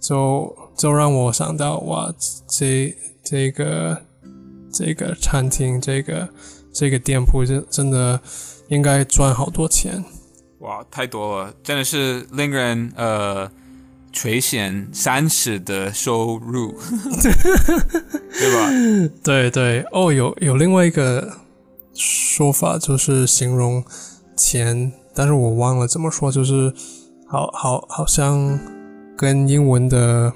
[0.00, 2.10] 就就让我想到哇，
[2.48, 4.00] 这这个
[4.72, 6.26] 这个餐厅，这个
[6.80, 8.18] 这个店铺，真真的
[8.68, 10.02] 应该赚好多钱。
[10.60, 13.50] 哇，太多了，真的是令人呃
[14.10, 16.74] 垂涎三尺的收入，
[17.20, 18.70] 对吧？
[19.22, 21.30] 对对哦，有有另外一个
[21.92, 23.84] 说法，就是形容
[24.34, 26.72] 钱，但是我忘了怎么说，就是
[27.28, 28.58] 好好好像
[29.18, 30.32] 跟英文的，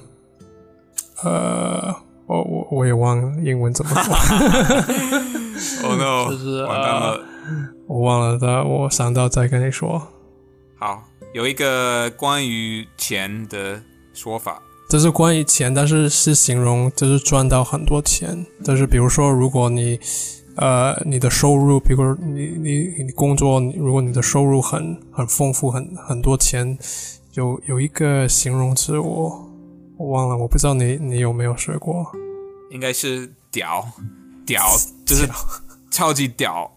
[1.22, 1.94] 呃，
[2.26, 4.14] 我我我也忘了英文怎么说，
[5.82, 7.20] 哦 no， 就是完蛋了。
[7.86, 10.00] 我忘了，的我想到再跟你说。
[10.76, 11.02] 好，
[11.32, 13.82] 有一个关于钱的
[14.12, 18.46] 说法，这是关于钱，但是是形容就是赚到很多钱。
[18.64, 19.98] 但是比如说，如果你
[20.56, 26.78] 呃，你的收入，比如你你你工作，如果你的收入很很丰富，很很多钱，
[27.34, 29.50] 有有一个形容词，我
[29.98, 32.06] 我忘了，我不知道你你有没有学过，
[32.70, 33.84] 应该是屌
[34.46, 34.62] 屌，
[35.06, 35.28] 就是
[35.90, 36.70] 超级屌，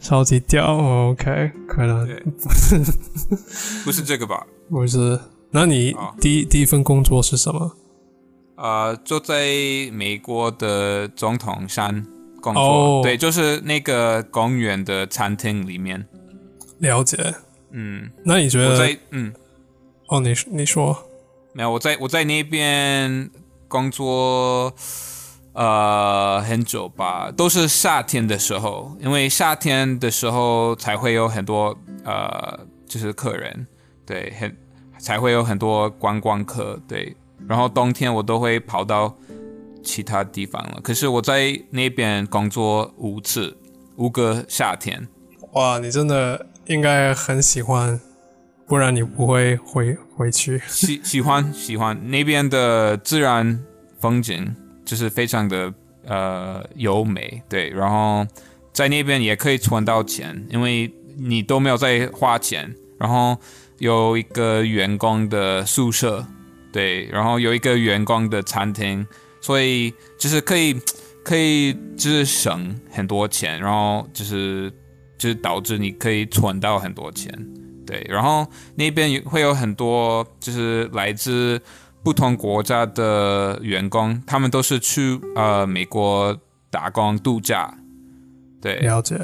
[0.00, 0.76] 超级屌
[1.10, 2.22] ，OK，可能对，
[3.84, 4.46] 不是这个吧？
[4.68, 5.18] 不是。
[5.50, 7.76] 那你啊第一第一份工作是什么？
[8.56, 9.44] 呃，就在
[9.92, 12.06] 美国的总统山
[12.40, 16.06] 工作，哦对，就是那个公园的餐厅里面。
[16.78, 17.34] 了解。
[17.72, 18.70] 嗯，那你觉得？
[18.70, 19.32] 我在嗯，
[20.08, 20.96] 哦，你你说
[21.52, 23.30] 没有，我在我在那边
[23.66, 24.72] 工作，
[25.52, 33.66] 呃，很久吧，都是夏天的时候，因为夏天的时候才会有很多呃，就是客人，
[34.06, 34.56] 对，很
[34.98, 37.16] 才会有很多观光客，对，
[37.48, 39.12] 然后冬天我都会跑到
[39.82, 40.80] 其他地方了。
[40.82, 43.56] 可是我在那边工作五次，
[43.96, 45.08] 五个夏天，
[45.52, 48.00] 哇，你真的应该很喜欢，
[48.68, 50.62] 不然你不会回回去。
[50.68, 53.64] 喜喜欢喜欢那边的自然
[53.98, 54.54] 风景，
[54.90, 55.72] 就是非常的
[56.04, 57.70] 呃优美，对。
[57.70, 58.26] 然后
[58.72, 62.74] 在那边也可以存到钱，因为你都没有在花钱。
[62.98, 63.38] 然后
[63.78, 66.26] 有一个员工的宿舍，
[66.72, 69.06] 对，然后有一个员工的餐厅，
[69.40, 70.76] 所以就是可以
[71.24, 74.68] 可以就是省很多钱，然后就是
[75.16, 77.32] 就是导致你可以存到很多钱。
[77.86, 81.62] 对，然后那边也会有很多就是来自
[82.02, 86.36] 不同国家的员工，他们都是去呃美国
[86.70, 87.74] 打工度假，
[88.60, 89.16] 对了解。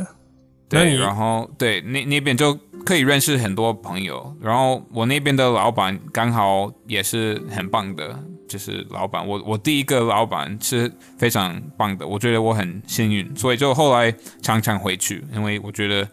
[0.69, 8.19] 对，然后对那那边就可以认识很多朋友，然后我那边的老板刚好也是很棒的，
[8.49, 14.13] 就是老板，我我第一个老板是非常棒的，我觉得我很幸运，所以就后来
[14.43, 16.09] 常常回去，因为我觉得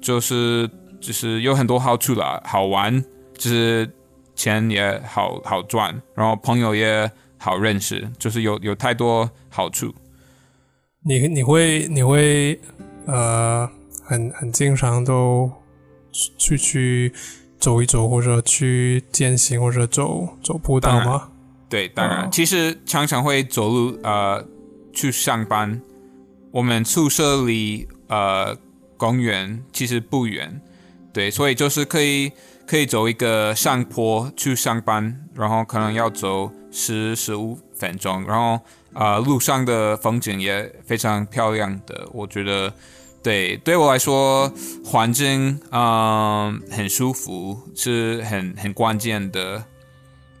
[0.00, 3.02] 就是就是有很多好处啦，好玩，
[3.36, 3.90] 就是
[4.36, 9.92] 钱也好好赚，然后朋友也好认识，就是有有太多好处。
[11.02, 12.60] 你你会你会
[13.06, 13.68] 呃
[14.04, 15.50] 很很经常都
[16.12, 17.12] 去去
[17.58, 21.30] 走一走，或者去践行，或者走走步道吗？
[21.68, 24.44] 对，当然，哦其实常常会走路呃
[24.92, 25.80] 去上班。
[26.52, 28.56] 我们宿舍离呃
[28.96, 30.60] 公园其实不远，
[31.16, 32.30] 对，所以就是可以
[32.66, 38.60] 可以走一个上坡去上班，然后可能要走十十五分钟，然后
[38.92, 42.70] 呃路上的风景也非常漂亮的，我觉得。
[43.22, 44.52] 对，对我来说，
[44.84, 49.64] 环境嗯、很舒服，是很很关键的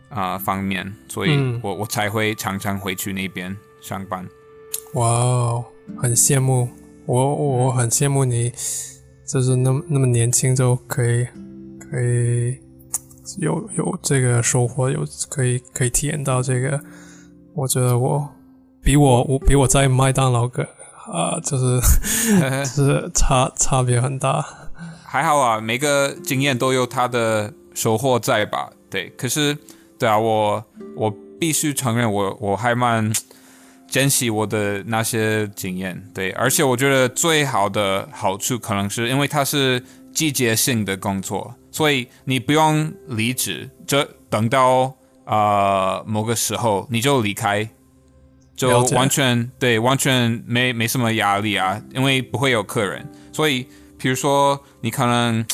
[0.08, 4.24] 啊、方面，所以嗯我、我才会常常回去那边上班。
[4.92, 5.64] 哇哦，
[6.00, 6.68] 很羡慕
[7.06, 8.52] 我，我很羡慕你，
[9.26, 11.26] 就是那么那么年轻就可以
[11.78, 12.58] 可以
[13.38, 16.80] 有有这个收获，有可以可以体验到这个。
[17.54, 18.28] 我觉得我
[18.82, 20.62] 比我我比我在麦当劳个
[21.12, 21.80] 啊、就是
[22.76, 24.44] 就是差差别很大。
[25.04, 28.70] 还好啊，每个经验都有它的收获在吧？
[28.90, 29.56] 对，可是
[29.98, 30.64] 对啊，我
[30.96, 33.12] 我必须承认我，我还蛮
[33.96, 35.98] 珍惜我的那些经验。
[36.12, 39.82] 对，而且我觉得最好的好处可能是因为它是
[40.12, 44.94] 季节性的工作，所以你不用离职，就等到
[45.24, 47.66] 呃某个时候你就离开。
[48.54, 53.66] 就完全对，完全没没什么压力啊，因为不会有客人，所以
[53.98, 55.44] 比如说你可能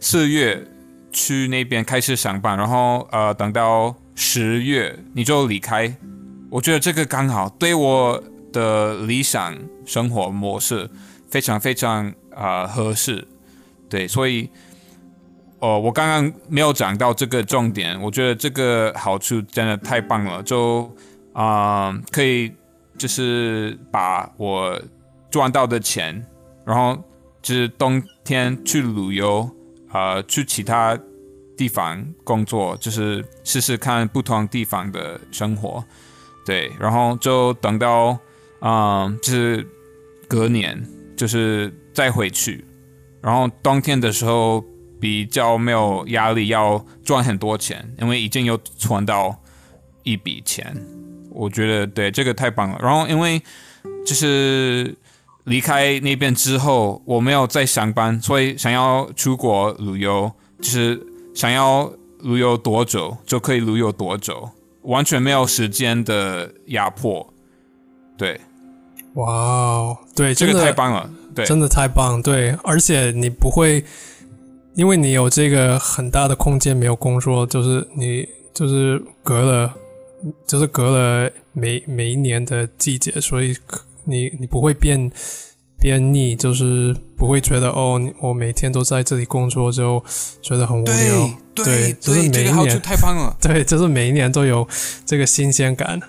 [0.00, 0.66] 四月
[1.10, 5.94] 去那边开始上班，然后呃等到十月你就离开，
[6.50, 8.22] 我觉得这个刚好对我
[8.52, 10.88] 的理想生活模式
[11.28, 13.26] 非常非常啊、合适，
[13.88, 14.48] 对，所以
[15.58, 20.90] 哦，我刚刚没有讲到这个重点，我觉得这个好处真的太棒了，就
[21.32, 22.52] 啊、可以
[22.96, 24.80] 就是把我
[25.30, 26.24] 赚到的钱，
[26.64, 27.02] 然后
[27.42, 29.50] 就是冬天去旅游，
[29.92, 30.98] 呃，去其他
[31.56, 35.82] 地方工作，就是试试看不同地方的生活，
[36.46, 38.18] 对，然后就等到
[38.60, 39.66] 嗯、就是
[40.26, 40.82] 隔年，
[41.14, 42.64] 就是再回去，
[43.20, 44.64] 然后冬天的时候
[44.98, 49.36] 比较没有压力，要赚很多钱，因为已经有存到
[50.04, 50.74] 一笔钱，
[51.30, 52.78] 我觉得对这个太棒了。
[52.82, 53.40] 然后因为
[54.06, 54.96] 就是
[55.44, 61.92] 离开那边之后，我没有再上班，所以想要出国旅游，就是想要
[62.22, 64.48] 旅游多久就可以旅游多久，
[64.86, 67.32] 完全没有时间的压迫。
[68.16, 68.40] 对，
[69.14, 71.08] 哇哦，对，这个太棒了。
[71.34, 73.84] 对，真的太棒，对，而且你不会，
[74.74, 79.74] 因为你有这个很大的空间没有工作，就是你就是隔了，
[80.46, 85.10] 就是隔了每每一年的季节，所以可你你不会变
[85.86, 90.02] 变腻，就是不会觉得哦，我每天都在这里工作就
[90.42, 93.32] 觉得很无聊，对对就是每一年太棒了。
[93.40, 94.66] 对，就是每一年都有
[95.04, 96.00] 这个新鲜感，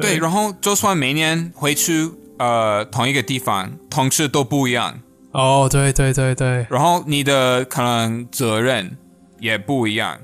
[0.00, 2.08] 对，然后就算每年回去
[2.38, 5.00] 呃同一个地方，同事都不一样，
[5.32, 8.96] 哦，对对对对，然后你的可能责任
[9.40, 10.16] 也不一样，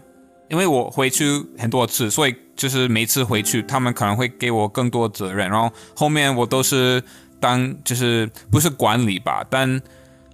[0.49, 7.03] 因为我回去很多次，所以就是每次回去，他们可能会给我更多责任，然后后面我都是
[7.45, 9.69] 当就是不是管理吧，但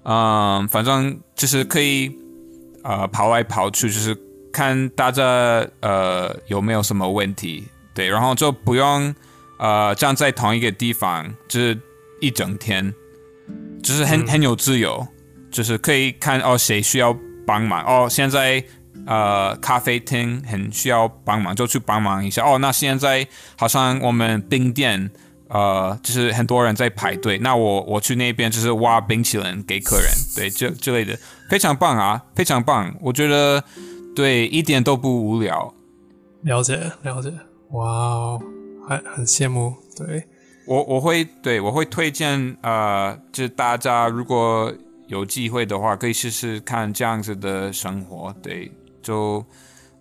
[0.04, 0.14] 嗯、
[0.60, 2.08] 呃反正就是可以
[2.84, 4.16] 呃跑来跑去，就是
[4.52, 5.22] 看大家
[5.80, 9.12] 呃有没有什么问题，对，然后就不用
[9.58, 11.76] 呃站在同一个地方，就是
[12.20, 12.94] 一整天，
[13.82, 15.04] 就是很、很有自由，
[15.50, 18.62] 就是可以看哦谁需要帮忙哦，现在
[19.06, 22.58] 呃咖啡厅很需要帮忙，就去帮忙一下哦。
[22.58, 25.10] 那现在好像我们冰店
[25.50, 31.18] 呃就是很多人在排队，那我我去那边就是挖冰淇淋给客人，对这之类的，
[31.50, 33.62] 非常棒啊，非常棒，我觉得
[34.14, 35.74] 对一点都不无聊。
[36.42, 37.30] 了解了解，
[37.72, 38.42] 哇哦，
[38.88, 40.24] 很很羡慕，对。
[40.66, 44.72] 我我会对我会推荐呃，就是大家如果
[45.08, 48.32] 有机会的话，可以试试看这样子的生活。
[48.40, 48.70] 对，
[49.02, 49.44] 就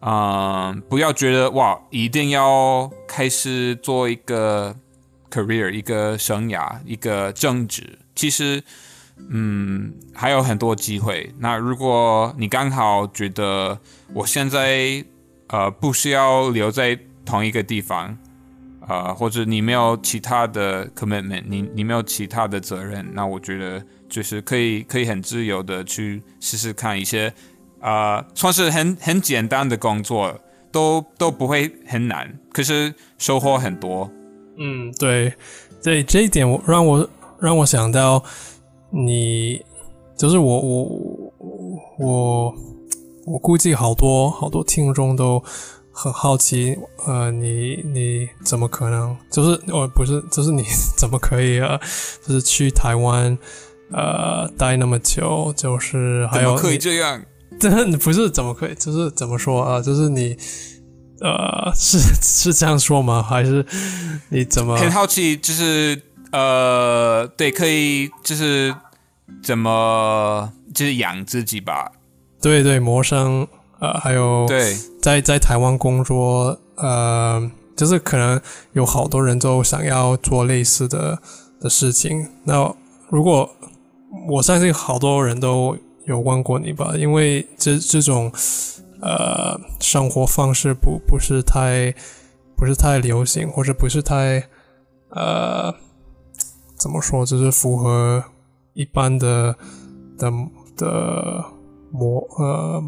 [0.01, 4.75] 嗯、呃不要觉得哇，一定要开始做一个
[5.29, 7.99] career，一个生涯，一个正职。
[8.15, 8.63] 其实
[9.29, 11.33] 嗯，还有很多机会。
[11.39, 13.79] 那如果你刚好觉得
[14.13, 15.03] 我现在
[15.47, 18.17] 呃不需要留在同一个地方，
[18.87, 27.31] 呃，或者你没有其他的 commitment，你你没有其他的责任，那我觉得就是可以可以很自由的去试试看一些
[27.81, 30.39] 呃，算是很很简单的工作，
[30.71, 34.11] 都都不会很难，可是收获很多。
[34.59, 35.33] 嗯，对，
[35.81, 38.23] 对，这一点我让我让我想到
[38.91, 39.63] 你，
[40.17, 41.33] 就是我我
[41.97, 42.55] 我
[43.25, 45.41] 我估计好多好多听众都
[45.91, 49.15] 很好奇，呃，你你怎么可能？
[49.31, 50.63] 就是哦，不是，就是你
[50.97, 51.79] 怎么可以啊，
[52.25, 53.37] 就是去台湾
[53.91, 55.53] 呃待那么久？
[55.55, 57.21] 就是还有怎么可以这样？
[57.59, 59.81] 真的不是怎么可以，就是怎么说啊？
[59.81, 60.37] 就是你，
[61.21, 63.21] 呃，是 是这样说吗？
[63.21, 63.65] 还是
[64.29, 64.77] 你怎么？
[64.77, 66.01] 很好奇，就是
[66.31, 68.73] 呃，对，可以就是
[69.43, 71.91] 怎么就是养自己吧？
[72.41, 73.47] 对对，魔生，
[73.79, 78.39] 呃，还有对，在在台湾工作，呃，就是可能
[78.73, 81.19] 有好多人都想要做类似的
[81.59, 82.29] 的事情。
[82.45, 82.73] 那
[83.09, 83.49] 如果
[84.29, 88.31] 我相信好多人都有问过你吧，因为这这种
[89.01, 91.93] 呃生活方式不不是太
[92.55, 94.43] 不是太流行，或者不是太
[95.09, 95.73] 呃
[96.75, 98.23] 怎么说，就是符合
[98.73, 99.55] 一般的
[100.17, 100.31] 的
[100.77, 101.43] 的
[101.91, 102.83] 模呃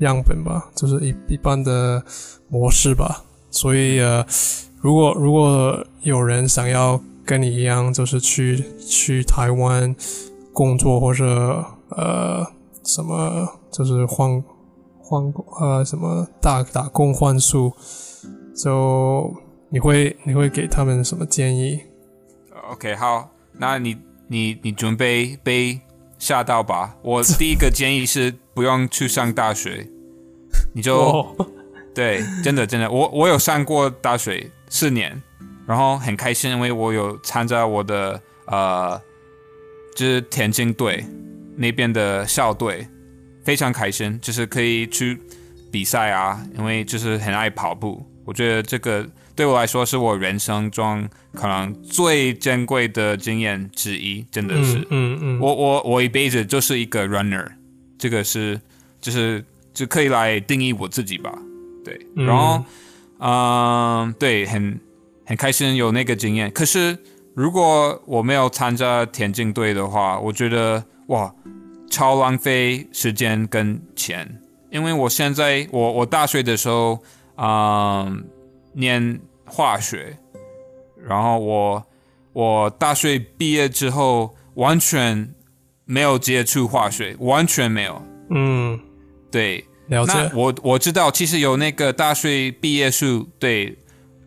[0.00, 2.04] 样本吧，就是一一般的
[2.48, 3.24] 模式吧。
[3.50, 4.24] 所以呃，
[4.80, 9.96] 如果如果有人想要跟你一样，就是去去台湾
[10.52, 12.46] 工作或者呃
[12.84, 14.42] 什么，就是换
[15.06, 17.72] 换呃什么打打工换宿，
[18.56, 19.32] 就
[19.68, 21.80] 你会你会给他们什么建议
[22.72, 23.96] ？OK，好，那你
[24.26, 25.80] 你你准备被
[26.18, 26.96] 吓到吧？
[27.02, 29.88] 我第一个建议是不用去上大学，
[30.74, 31.36] 你就、哦，
[31.94, 35.22] 对，真的真的，我我有上过大学四年，
[35.66, 39.00] 然后很开心，因为我有参加我的呃，
[39.94, 41.04] 就是田径队
[41.56, 42.88] 那边的校队，
[43.46, 45.16] 非常开心，就是可以去
[45.70, 54.78] 比赛啊，因为就是很爱跑步，我觉得这个对我来说是我人生中可能最珍贵的经验之一，真的是。
[54.78, 57.46] 嗯嗯嗯，我我我一辈子就是一个 runner，
[57.96, 58.60] 这个是
[59.00, 61.32] 就是就可以来定义我自己吧，
[61.84, 62.64] 对，嗯然后
[63.20, 64.80] 嗯、对，很
[65.24, 66.50] 很开心有那个经验。
[66.50, 66.98] 可是
[67.34, 71.32] 如果我没有参加田径队的话，我觉得哇，
[71.96, 74.38] 超浪费时间跟钱，
[74.70, 77.02] 因为我现在我我大学的时候，
[77.38, 78.22] 嗯、
[78.74, 80.18] 念化学，
[81.02, 81.82] 然后我
[82.34, 85.32] 我大学毕业之后完全
[85.86, 88.02] 没有接触化学，完全没有。
[88.28, 88.78] 嗯，
[89.30, 93.74] 对，了解，那我我知道，其实有那个大学毕业书，对，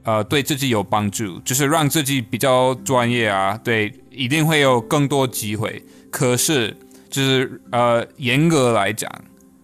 [0.01, 5.84] 呃，对自己有帮助，就是让自己比较专业啊，对，一定会有更多机会。
[6.09, 6.76] 可是，
[7.10, 9.12] 就是呃，严格来讲，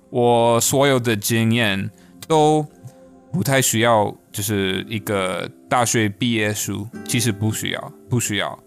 [0.10, 1.90] 我所有的经验
[2.28, 2.66] 都
[3.32, 8.60] 不太需要，就是一个大学毕业书，其实不需要，不需要。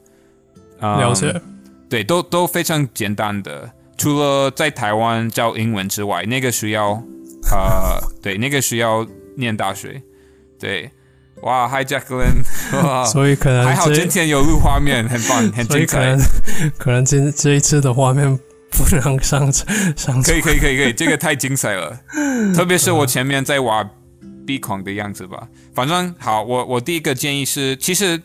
[0.80, 1.40] 嗯了解。
[1.88, 7.02] 对，都都非常简单的，除了在台湾教英文之外，那个需要，
[7.50, 9.06] 呃，对，那个需要
[9.36, 10.02] 念大学。
[10.60, 10.90] 对，
[11.42, 12.42] 哇，Hi Jacqueline，
[12.84, 16.20] 哇，所以可能还好今天有录画面，很棒，很精彩能。
[16.76, 18.38] 可能今这一次的画面
[18.70, 19.50] 不能上
[19.96, 21.98] 上可以，可以，可以，可以，这个太精彩了，
[22.54, 23.88] 特别是我前面在挖
[24.46, 25.48] 鼻孔的样子吧。
[25.74, 28.20] 反正好，我我第一个建议是，其实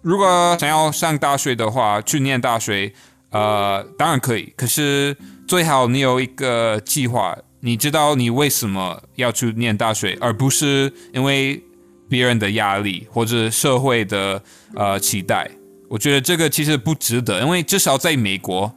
[0.00, 2.92] 如果想要上大学的话，去念大学，
[3.30, 5.16] 呃，当然可以，可是
[5.46, 11.62] 最好你有一个计划，你知道你为什么要去念大学，而不是因为
[12.08, 14.42] 别人的压力或者社会的
[14.74, 15.50] 呃期待。
[15.88, 18.74] 我觉得这个其实不值得，因为至少在美国。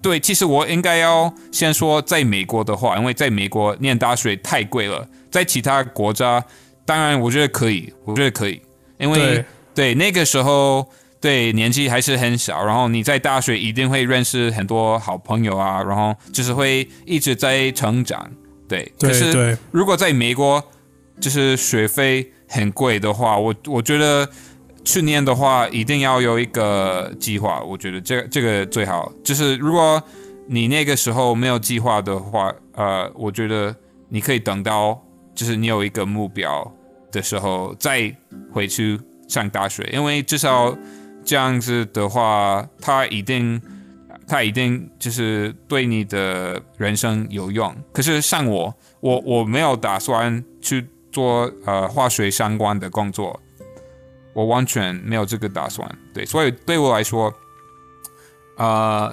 [0.00, 6.44] 对，其实我应该要先说，在美国的话，因为在美国念大学太贵了，在其他国家，
[6.84, 8.60] 当然我觉得可以，我觉得可以，
[8.98, 9.44] 因为对。
[9.74, 10.84] 对那个时候
[11.20, 18.28] 对年纪还是很小，然后你在大学一定会认识很多好朋友啊，然后就是会一直在成长，
[18.68, 18.92] 对。
[18.98, 20.60] 可是如果在美国
[21.20, 24.28] 就是学费很贵的话，我我觉得
[24.88, 29.12] 训练的话一定要有一个计划，我觉得这这个最好。
[29.22, 30.02] 就是如果
[30.46, 33.76] 你那个时候没有计划的话，呃，我觉得
[34.08, 34.98] 你可以等到
[35.34, 36.66] 就是你有一个目标
[37.12, 38.10] 的时候再
[38.50, 40.74] 回去上大学，因为至少
[41.22, 43.60] 这样子的话，它一定。
[44.30, 47.74] 它一定就是对你的人生有用。
[47.94, 53.40] 可是像我，我我没有打算去做呃化学相关的工作，
[54.38, 55.98] 我完全没有这个打算。
[56.14, 57.34] 对，所以对我来说，
[58.56, 59.12] 呃，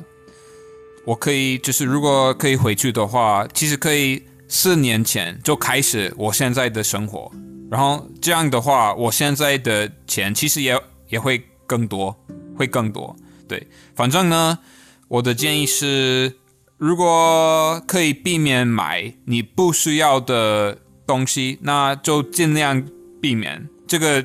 [1.04, 7.32] 我可以就是如果可以回去的话，其实可以四年前就开始我现在的生活，
[7.72, 12.16] 然后这样的话，我现在的钱其实也也会更多，
[12.56, 13.16] 会更多。
[13.48, 13.66] 对，
[13.96, 14.60] 反正呢，
[15.08, 16.36] 我的建议是，
[16.78, 22.86] 如果可以避免买你不需要的东西，那就尽量
[23.20, 24.24] 避免，这个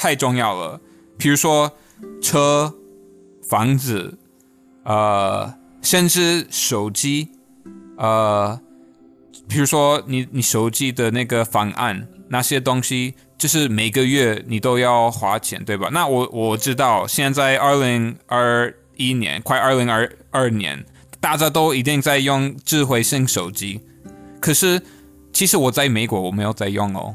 [0.00, 0.80] 太重要了。
[1.18, 1.70] 比如说
[2.22, 2.74] 车、
[3.46, 4.16] 房子，
[4.84, 7.28] 呃，甚至手机，
[7.98, 8.58] 呃，
[9.46, 15.90] 比如说你你手机的那个方案那些东西，就是每个月你都要花钱，对吧？
[15.92, 20.86] 那我我知道，现在二零二一年，快二零二二年，
[21.20, 23.82] 大家都一定在用智慧型手机，
[24.40, 24.80] 可是
[25.30, 27.14] 其实我在美国我没有在用哦，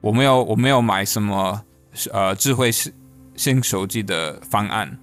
[0.00, 1.60] 我没有我没有买什么
[1.92, 2.92] 是呃智慧是
[3.36, 4.98] 新手机的方案。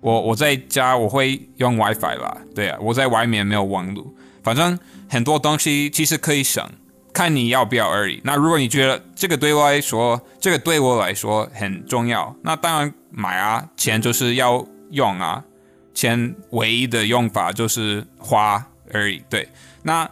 [0.00, 4.06] 我我在家我会用 WiFi 吧，对啊，我在外面没有网络，
[4.42, 4.78] 反正
[5.08, 6.66] 很多东西其实可以省，
[7.12, 8.18] 看你要不要而已。
[8.24, 15.44] 那如果你觉得这个对我来说，这个对我来说很重要，那当然买啊，钱就是要用啊，
[15.92, 19.22] 钱唯一的用法就是花而已。
[19.28, 19.46] 对，
[19.82, 20.08] 那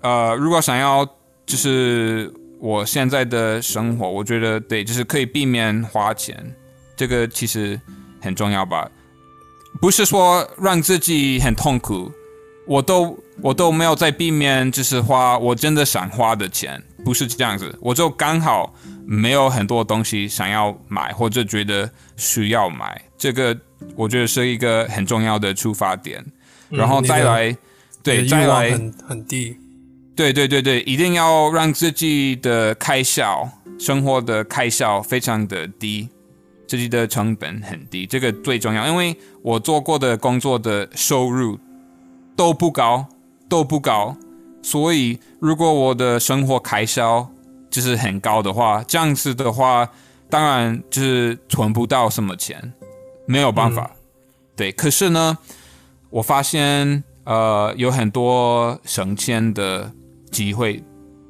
[0.00, 1.04] 呃，如果想要
[1.44, 2.32] 就是
[2.64, 6.34] 我现在的生活，我觉得对，就是可以避免花钱，
[6.96, 7.78] 这个其实
[8.22, 8.90] 很重要吧。
[9.82, 12.10] 不是说让自己很痛苦，
[12.66, 23.54] 我都我都没有在避免，就是花我真的想花的钱，不是这样子，我就刚好没有很多东西想要买或者觉得需要买，这个
[23.94, 26.24] 我觉得是一个很重要的出发点，
[26.70, 27.56] 然后再来，你
[28.02, 29.54] 对，再来，很很低，
[30.16, 33.48] 对对对对，一定要让自己的开销、
[33.78, 36.08] 生活的开销非常的低，
[36.68, 38.86] 自己的成本很低，这个最重要。
[38.86, 41.58] 因为我做过的工作的收入
[42.36, 43.06] 都不高，
[43.48, 44.16] 都不高，
[44.62, 47.28] 所以如果我的生活开销
[47.68, 49.90] 就是很高的话，这样子的话，
[50.30, 52.72] 当然就是存不到什么钱，
[53.26, 53.90] 没有办法。
[54.54, 55.36] 对，可是呢，
[56.10, 59.92] 我发现呃有很多省钱的
[60.34, 60.82] 机会，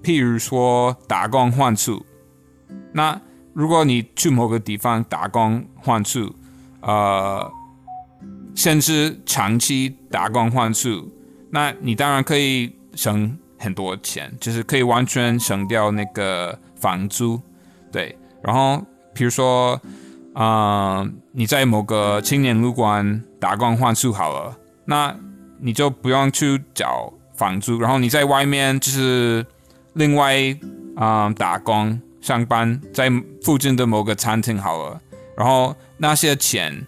[0.03, 2.05] 譬如说打工换宿。
[2.95, 3.21] 那
[3.53, 6.35] 如果你去某个地方打工换宿，
[6.81, 7.53] 呃，
[8.55, 11.13] 甚至长期打工换宿，
[11.51, 17.39] 那你当然可以省很多钱，就是可以完全省掉那个房租，
[17.93, 18.19] 对。
[18.43, 18.83] 然后
[19.15, 19.81] 比如说，
[20.35, 25.15] 啊，你在某个青年旅馆打工换宿好了，那
[25.61, 29.45] 你就不用去找房租，然后你在外面就是
[29.95, 30.37] 另外
[30.97, 33.11] 啊、打工上班，在
[33.43, 35.01] 附近的某个餐厅好了，
[35.37, 36.87] 然后那些钱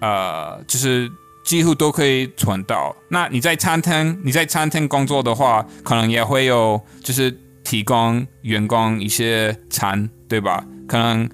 [0.00, 1.10] 呃，就是
[1.44, 2.94] 几乎都可以存到。
[3.08, 10.64] 那你在餐厅，你在餐厅工作的话，可能也会有，就是提供员工一些餐，对吧？
[10.86, 11.28] 可能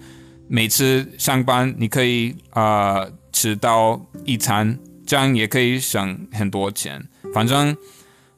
[0.48, 7.04] 每次上班你可以呃吃到一餐，这样也可以省很多钱。
[7.34, 7.76] 反正，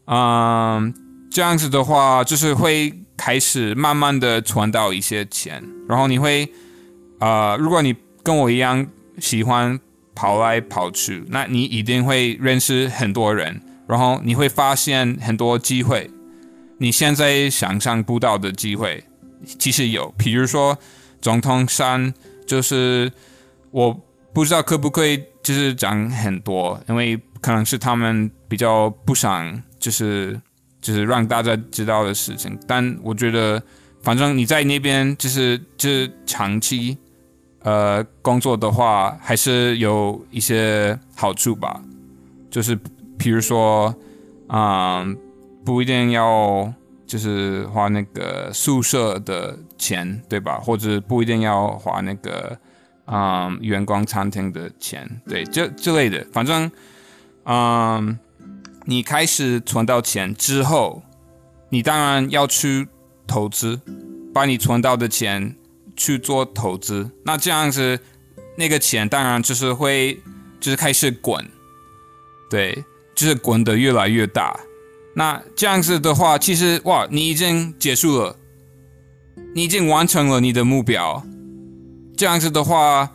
[0.06, 0.94] 嗯，
[1.30, 6.48] 这样子的话，就是会开始慢慢的存到一些钱，然后你会，
[7.20, 8.86] 呃，如果你跟我一样
[9.18, 9.78] 喜欢
[10.14, 16.10] 跑来跑去，那你一定会认识很多人，然后你会发现很多机会，
[16.78, 19.02] 你现在想象不到的机会，
[19.58, 20.78] 其实有，比如说
[21.20, 22.12] 总统山，
[22.46, 23.10] 就是
[23.70, 23.92] 我
[24.32, 30.36] 不知道可不可以，就是讲很多，因为可能是他们比较不想，就是
[30.80, 33.62] 就是让大家知道的事情，但我觉得，
[34.02, 36.98] 反正你在那边就是就是长期。
[37.60, 41.82] 呃，工作的话还是有一些好处吧，
[42.48, 42.78] 就是
[43.18, 43.92] 比如说，
[44.48, 45.16] 嗯，
[45.64, 46.72] 不一定要
[47.08, 50.60] 就是花那个宿舍的钱，对吧？
[50.60, 52.56] 或者不一定要花那个
[53.06, 56.24] 嗯员工餐厅的钱，对，这之类的。
[56.32, 56.70] 反正，
[57.46, 58.16] 嗯，
[58.86, 61.02] 你开始存到钱之后，
[61.68, 62.88] 你当然要去
[63.26, 63.78] 投资，
[64.32, 65.54] 把你存到的钱。
[65.98, 67.98] 去做投资，那这样子，
[68.58, 70.20] 那个钱当然就是会，
[70.60, 71.42] 就是开始滚，
[72.50, 72.84] 对，
[73.14, 74.60] 就是滚得越来越大。
[75.14, 78.36] 那这样子的话，其实哇，你已经结束了，
[79.54, 81.24] 你已经完成了你的目标。
[82.14, 83.10] 这样子的话，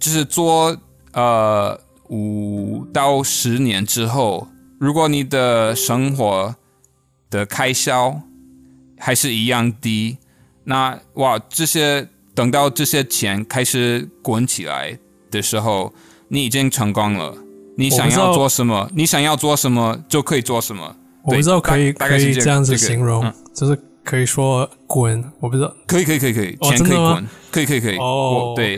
[0.00, 0.76] 就是做
[1.12, 4.48] 呃五到十年之后，
[4.78, 6.54] 如果你的生活
[7.30, 8.20] 的开销
[8.98, 10.18] 还是一样低，
[10.64, 12.08] 那哇这些。
[12.36, 14.98] 等到这些钱开始滚起来
[15.30, 15.94] 的时候，
[16.26, 17.32] 你已经成功了。
[17.76, 20.96] 你想要做什么，你想要做什么就可以做什么。
[21.22, 25.22] 我不知道可以可以这样子形容，就是可以说滚。
[25.38, 27.96] 我不知道，可以可以可以可以，钱可以滚，可以可以可以。
[27.98, 28.76] 哦，对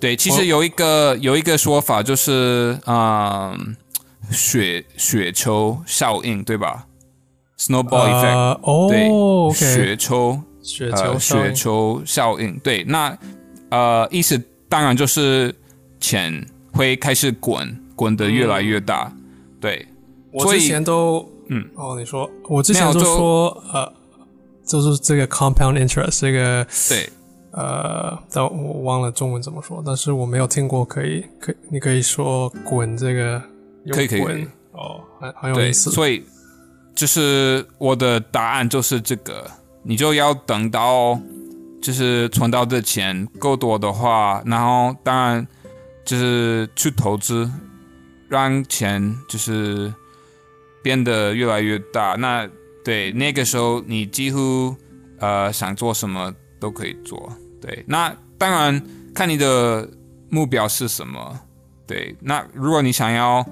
[0.00, 3.54] 对，其实有一个有一个说法就是啊，
[4.30, 6.86] 雪雪球效应，对吧
[7.58, 10.40] ？Snowball effect，对，雪球。
[10.62, 13.16] 雪球雪球效应，对，那
[13.70, 15.54] 呃，意思当然就是
[15.98, 19.10] 钱会开始滚，滚得越来越大，
[19.58, 19.86] 对。
[20.30, 23.90] 我之前都，嗯，哦，你说，我之前就说，呃，
[24.66, 27.08] 就是这个 compound interest 这个，对，
[27.52, 33.42] 呃，但我忘了中文怎么说，但是我没有听过，可以，可，你可以说滚这个，
[33.90, 36.24] 可以可以，哦，很很有意思，所以
[36.94, 39.50] 就是我的答案就是这个。
[39.82, 41.18] 你就要等到，
[41.80, 45.48] 就是存到的钱够多的话，然后当然
[46.04, 47.50] 就是去投资，
[48.28, 49.90] 让钱就是
[50.82, 52.14] 变得越来越大。
[52.16, 52.46] 那
[52.84, 54.76] 对那个时候，你几乎
[55.18, 57.32] 呃想做什么都可以做。
[57.58, 58.82] 对，那当然
[59.14, 59.88] 看你的
[60.28, 61.40] 目标是什么。
[61.86, 63.42] 对，那如果你想要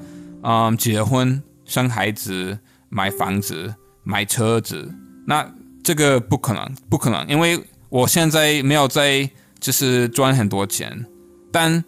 [0.50, 4.90] 嗯结婚、生孩子、买房子、买车子，
[5.26, 5.46] 那
[5.84, 9.28] 这个不可能，不可能，因为我现在没有在
[9.60, 11.04] 就是赚很多钱，
[11.52, 11.84] 但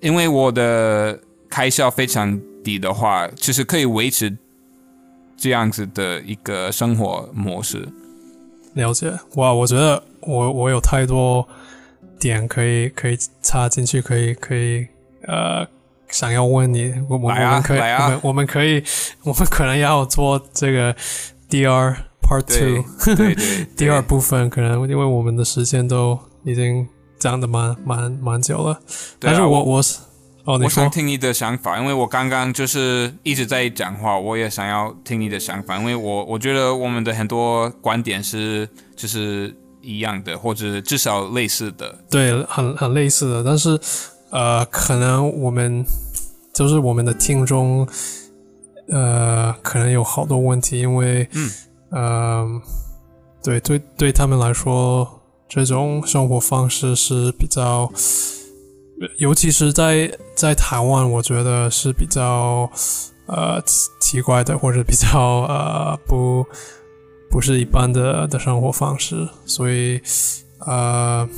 [0.00, 4.36] 因为我的开销非常低的话，其实可以维持
[5.34, 7.88] 这样子的一个生活模式。
[8.74, 11.48] 了解，哇，我觉得我我有太多
[12.18, 14.86] 点可以可以插进去，可以可以
[15.22, 15.66] 呃，
[16.12, 18.84] 想要问你，我我们可以，我们我们可以，
[19.24, 20.94] 我们可能要做这个
[21.48, 21.96] 第二。
[22.24, 22.84] Part two，
[23.76, 26.88] 第二部分可能因为我们的时间都已经
[27.18, 28.80] 讲的蛮蛮蛮久了，
[29.18, 29.98] 但是我我是
[30.44, 43.78] 哦，我想听你的想法，因为我刚刚就是一直在讲话，我也想要听你的想法，因为我我觉得我们的很多观点是就是一样的，或者至少类似的，对，很很类似的，但是
[44.32, 45.84] 呃，可能我们
[46.52, 47.86] 就是我们的听众
[48.88, 51.48] 呃，可能有好多问题，因为嗯。
[51.94, 52.48] 呃，
[53.44, 55.06] 对对，对他们来说，
[55.46, 57.92] 这种生活方式是比较，
[59.18, 62.66] 尤其是在在台湾，我觉得是比较
[63.26, 63.62] 呃
[64.00, 66.46] 奇怪的，或者比较呃不
[67.30, 69.28] 不是一般的的生活方式。
[69.44, 70.00] 所以
[70.60, 71.28] 呃，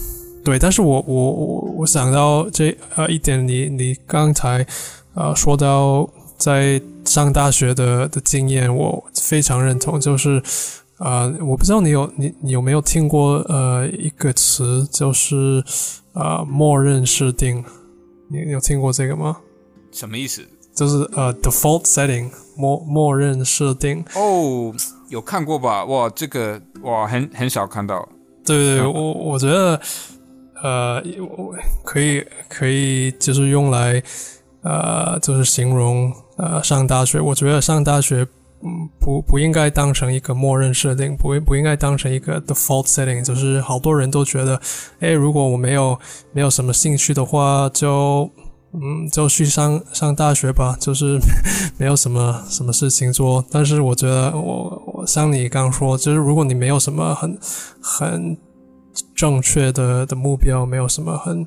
[0.44, 4.66] 对，但是我我我我想到这呃一点，你你刚才
[5.14, 6.08] 呃说到。
[6.36, 10.00] 在上大学的的经验，我非常认同。
[10.00, 10.42] 就是，
[10.98, 15.64] 呃，我不知道你有你你有没有听过呃一个词，就是
[16.12, 17.64] 呃默认设定。
[18.28, 19.38] 你有听过这个吗？
[19.92, 20.42] 什么意思？
[20.74, 24.04] 就是呃，default setting 默默认设定。
[24.16, 24.74] 哦，
[25.08, 25.84] 有看过吧？
[25.84, 28.06] 哇，这个哇，很很少看到。
[28.44, 29.80] 对对，我我觉得
[30.64, 31.02] 呃，
[31.36, 31.54] 我
[31.84, 34.02] 可以可以就是用来
[34.62, 37.20] 呃，就是形容呃上大学。
[37.20, 38.26] 我觉得上大学
[38.62, 43.22] 嗯不不应该当成一个默认设定，不不应该当成一个 default setting。
[43.22, 44.58] 就是好多人都觉得，
[45.00, 45.98] 哎，如果我没有
[46.32, 48.30] 没有什么兴趣的话，就。
[48.76, 51.16] 嗯，就去上上大学吧，就是
[51.78, 53.44] 没有什么什么事情做。
[53.48, 57.38] 但是我觉得，我我像你刚说，就是如果你没有什么很
[57.80, 58.36] 很
[59.14, 61.46] 正确的的目标，没有什么很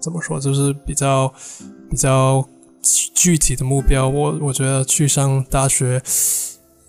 [0.00, 1.32] 怎么说，就是比较
[1.90, 2.46] 比较
[3.14, 6.02] 具体的目标，我我觉得去上大学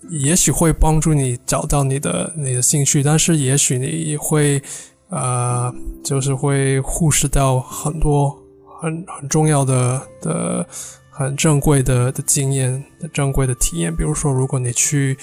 [0.08, 4.62] 也许会帮助你找到你的你的兴趣，但是也许你会
[5.08, 5.72] 呃，
[6.04, 8.36] 就是会忽视掉很多。
[8.82, 10.66] 很很重要的的
[11.10, 15.18] 很正规的的经验的正规的体验，比如说，如果你去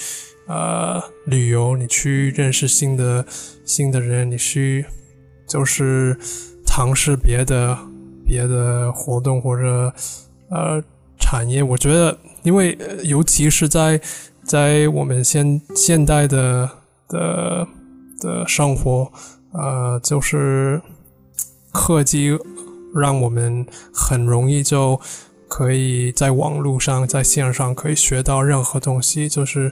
[0.48, 3.26] 呃旅游，你去认识新的
[3.66, 4.86] 新的人，你去
[5.48, 6.18] 就是
[6.66, 7.78] 尝试别的
[8.26, 9.94] 别的活动或者
[10.50, 10.82] 呃
[11.20, 14.02] 产业，我觉得，因为尤其是在
[14.44, 16.70] 在我们现现代的
[17.08, 17.68] 的
[18.20, 19.12] 的生活，
[19.54, 20.82] 呃，就是
[21.72, 22.38] 科技。
[22.96, 25.00] 让我们很容易就
[25.48, 29.30] 可以在网络上、在线上可以学到任何东西。
[29.30, 29.72] 就是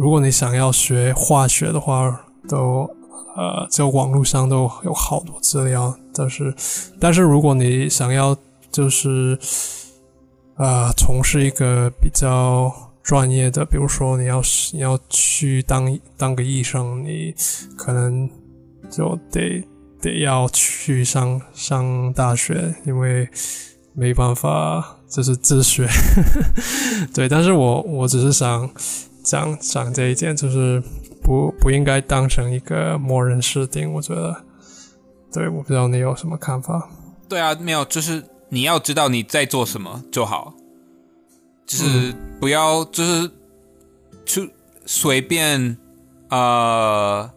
[0.00, 2.88] 如果你想要学化学的话，都
[3.36, 5.94] 呃，就网络上都有好多资料。
[6.14, 6.54] 但是，
[6.98, 8.34] 但是如果你想要
[8.72, 9.38] 就是
[10.54, 12.72] 啊，从事一个比较
[13.02, 14.40] 专业的，比如说你要
[14.72, 17.34] 你要去当当个医生，你
[17.76, 18.26] 可能
[18.90, 19.62] 就得。
[20.02, 23.28] 得要去上上大学，因为
[23.92, 25.86] 没办法，就是自学。
[27.12, 28.66] 对，但是我我只是想
[29.22, 30.82] 讲讲这一件，就是
[31.22, 33.92] 不不应该当成一个默认设定。
[33.92, 34.44] 我觉得，
[35.32, 36.90] 对，我不知道你有什么看法。
[37.28, 40.54] 对啊，没有，就是你要知道你在做什么就好，
[41.66, 43.30] 就是不要就是
[44.24, 44.50] 去
[44.86, 45.76] 随便
[46.28, 47.30] 呃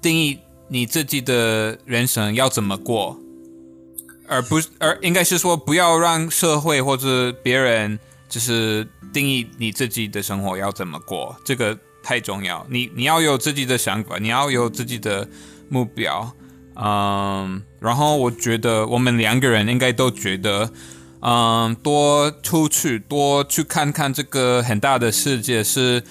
[0.00, 0.38] 定义。
[0.72, 3.18] 你自己的人生要怎么过，
[4.28, 7.98] 而不而应该是说不要让社会或者别人
[8.30, 12.66] 就是定义你自己的生活要怎么过，这个太重要。
[12.70, 15.28] 你你要有自己的想法，你要有自己的
[15.68, 16.32] 目标，
[16.76, 20.72] 嗯，然后我觉得我们两个人应该都觉得，
[21.20, 26.02] 嗯，多出去，多去看看这个很大的世界是。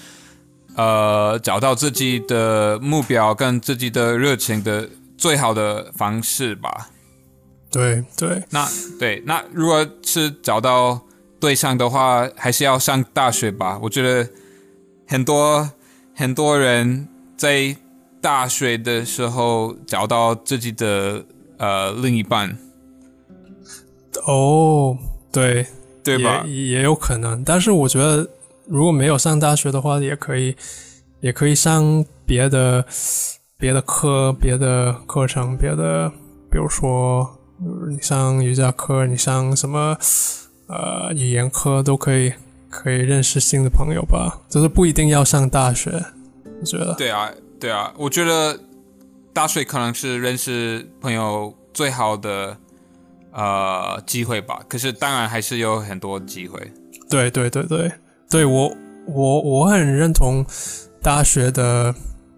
[0.76, 6.88] 呃，找到自己的目标跟自己的热情的最好的方式吧。
[7.72, 8.68] 对对，那
[8.98, 11.02] 对那如果是找到
[11.40, 13.78] 对象的话，还是要上大学吧。
[13.82, 14.28] 我觉得
[15.08, 15.70] 很多
[16.14, 17.74] 很多人在
[18.20, 21.24] 大学的时候找到自己的
[21.58, 22.56] 呃另一半。
[24.26, 24.96] 哦，
[25.32, 25.66] 对
[26.04, 26.44] 对吧？
[26.46, 28.28] 也有可能，但是我觉得。
[28.66, 30.54] 如果没有上大学的话，也可以，
[31.18, 32.86] 也可以上别的
[33.58, 36.08] 别的课、别的课程、别的，
[36.48, 37.36] 比如说
[37.90, 39.98] 你上瑜伽课，你上什么
[40.70, 42.32] 呃语言科都可以，
[42.68, 44.40] 可以认识新的朋友吧。
[44.48, 45.90] 就是不一定要上大学，
[46.60, 46.94] 我觉得。
[46.94, 48.58] 对啊，对啊，我觉得
[49.32, 52.56] 大学可能是认识朋友最好的
[53.32, 54.60] 呃机会吧。
[54.68, 56.60] 可是当然还是有很多机会。
[57.08, 57.90] 对对对对。
[58.30, 58.72] 对我，
[59.08, 60.46] 我我很认同
[61.02, 61.92] 大学的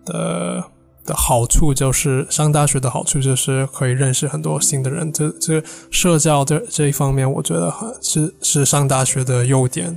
[0.06, 0.64] 的
[1.04, 5.12] 的好处，就是上大学的好处就是可以认识很多新的人。
[5.12, 9.96] 这这社交这这一方面，我觉得是是上大学的优点。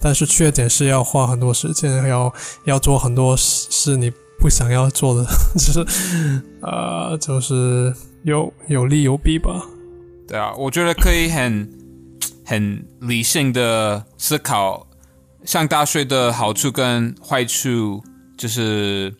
[0.00, 2.32] 但是缺点是要花很多时间，要
[2.64, 4.10] 要做很多是你
[4.40, 7.94] 不想要做的， 就是呃，就是
[8.24, 9.64] 有有利有弊吧。
[10.26, 11.70] 对啊，我觉得可以很
[12.44, 14.86] 很理性的思考。
[15.44, 18.02] 上大学的好处跟坏处，
[18.36, 19.14] 就是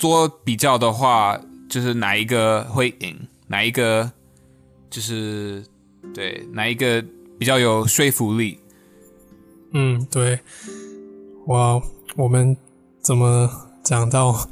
[0.00, 3.14] 做比较的话，就是哪一个会赢，
[3.48, 4.10] 哪一个
[4.88, 5.62] 就是
[6.14, 7.04] 对哪一个
[7.38, 8.58] 比较有说服力。
[9.74, 10.40] 嗯，对。
[11.48, 11.78] 哇，
[12.16, 12.56] 我们
[13.02, 14.48] 怎么讲到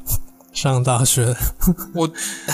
[0.53, 1.35] 上大学？
[1.95, 2.09] 我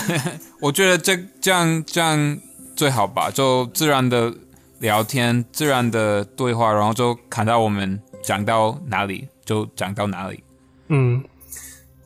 [0.63, 2.39] 我觉得这这样这样
[2.77, 4.33] 最好吧，就自然的
[4.79, 8.01] 聊天，自然的对话，然后就看到我们。
[8.25, 10.43] 讲到哪里就讲到哪里。
[10.89, 11.23] 嗯，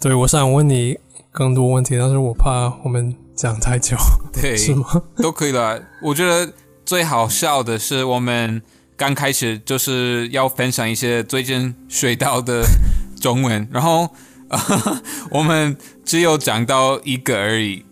[0.00, 0.96] 对，我想问你
[1.32, 3.96] 更多问题，但是我怕我们讲太久，
[4.32, 4.86] 对，是吗？
[5.18, 5.82] 都可以的。
[6.00, 6.52] 我觉得
[6.84, 8.62] 最好笑的是，我们
[8.96, 12.62] 刚开始就是要分享一些最近学到的
[13.20, 14.08] 中文，然后、
[14.50, 14.58] 呃、
[15.32, 17.84] 我们只有讲到一个而已。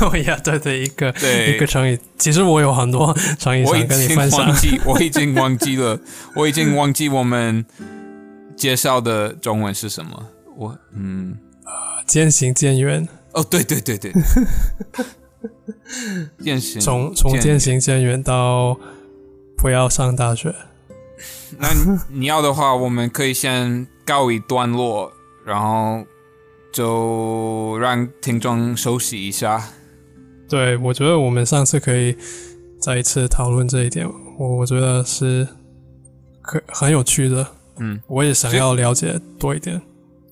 [0.00, 1.98] 哦呀，对对，一个对一个成语。
[2.18, 4.56] 其实我有很多成语想跟你经分享忘。
[4.56, 6.00] 记，我已经忘记了，
[6.34, 7.64] 我已经忘记我们
[8.56, 10.22] 介绍的中文是什么。
[10.56, 11.36] 我嗯，
[12.06, 14.12] 渐行渐远，哦，对对对对，
[16.42, 18.78] 渐行从从渐渐行渐远到
[19.56, 20.54] 不要上大学。
[21.58, 21.68] 那
[22.08, 25.12] 你要的话，我们可以先告一段落，
[25.44, 26.04] 然后
[26.72, 29.62] 就让听众休息一下。
[30.48, 32.16] 对，我觉得我们上次可以
[32.80, 34.08] 再一次讨论这一点，
[34.38, 35.46] 我我觉得是
[36.42, 37.46] 可很有趣的。
[37.78, 39.80] 嗯，我也想要了解多一点。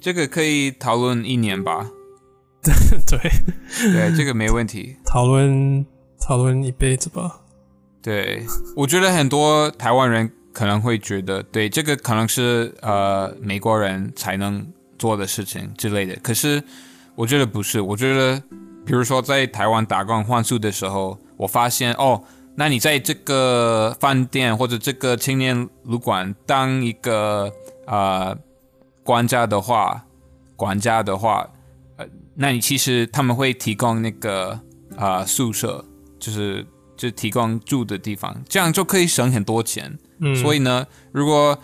[0.00, 1.90] 这个可以讨论一年吧？
[3.06, 3.18] 对，
[3.92, 4.96] 对，这个没问题。
[5.04, 5.84] 讨论
[6.20, 7.40] 讨论一辈子吧。
[8.02, 8.44] 对，
[8.76, 14.66] 我觉得很多台湾人可能会觉得，对，这个可能是呃美国人才能
[14.98, 16.16] 做的事情之类的。
[16.22, 16.62] 可是
[17.14, 18.40] 我觉得不是，我觉得
[18.86, 22.22] 比如说在台湾打工换宿的时候，我发现哦，
[22.54, 27.52] 那你在这个饭店或者这个青年旅馆当一个
[27.86, 28.36] 呃
[29.09, 30.05] 管家的话，
[30.55, 31.48] 管家的话，
[31.97, 34.51] 呃，那你其实他们会提供那个
[34.98, 35.82] 啊、呃宿舍，
[36.18, 39.98] 就是就提供住的地方，这样就可以省很多钱。
[40.18, 41.59] 嗯，所以呢，如果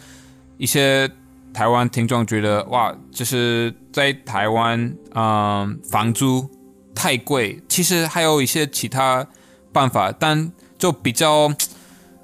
[0.56, 1.06] 一些
[1.52, 6.48] 台湾听众觉得哇，就是在台湾，嗯，房租
[6.94, 9.26] 太贵，其实还有一些其他
[9.70, 11.52] 办法，但就比较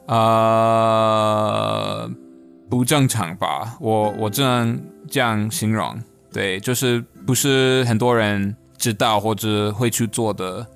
[0.07, 0.21] 呃
[2.71, 4.81] 不正常吧，我我只能
[5.11, 6.01] 这样形容。
[6.33, 10.67] 对，就是不是很多人知道或者会去做的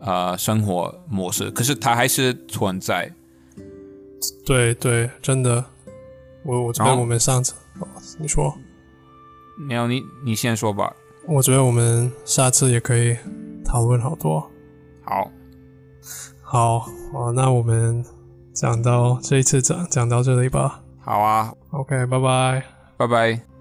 [0.00, 3.12] 呃生活模式，可是它还是存在。
[4.46, 5.62] 对对，真的，
[6.42, 7.86] 我我觉得我们上次，哦
[8.18, 8.56] 你说，
[9.58, 10.90] 没有你你先说吧。
[11.28, 13.16] 我觉得我们下次也可以
[13.64, 14.50] 讨论好多。
[15.04, 15.30] 好，
[16.42, 18.02] 好，啊，那我们
[18.54, 20.82] 讲到这一次讲讲到这里吧。
[21.00, 22.64] 好啊，OK，拜拜。
[22.96, 23.53] 拜拜。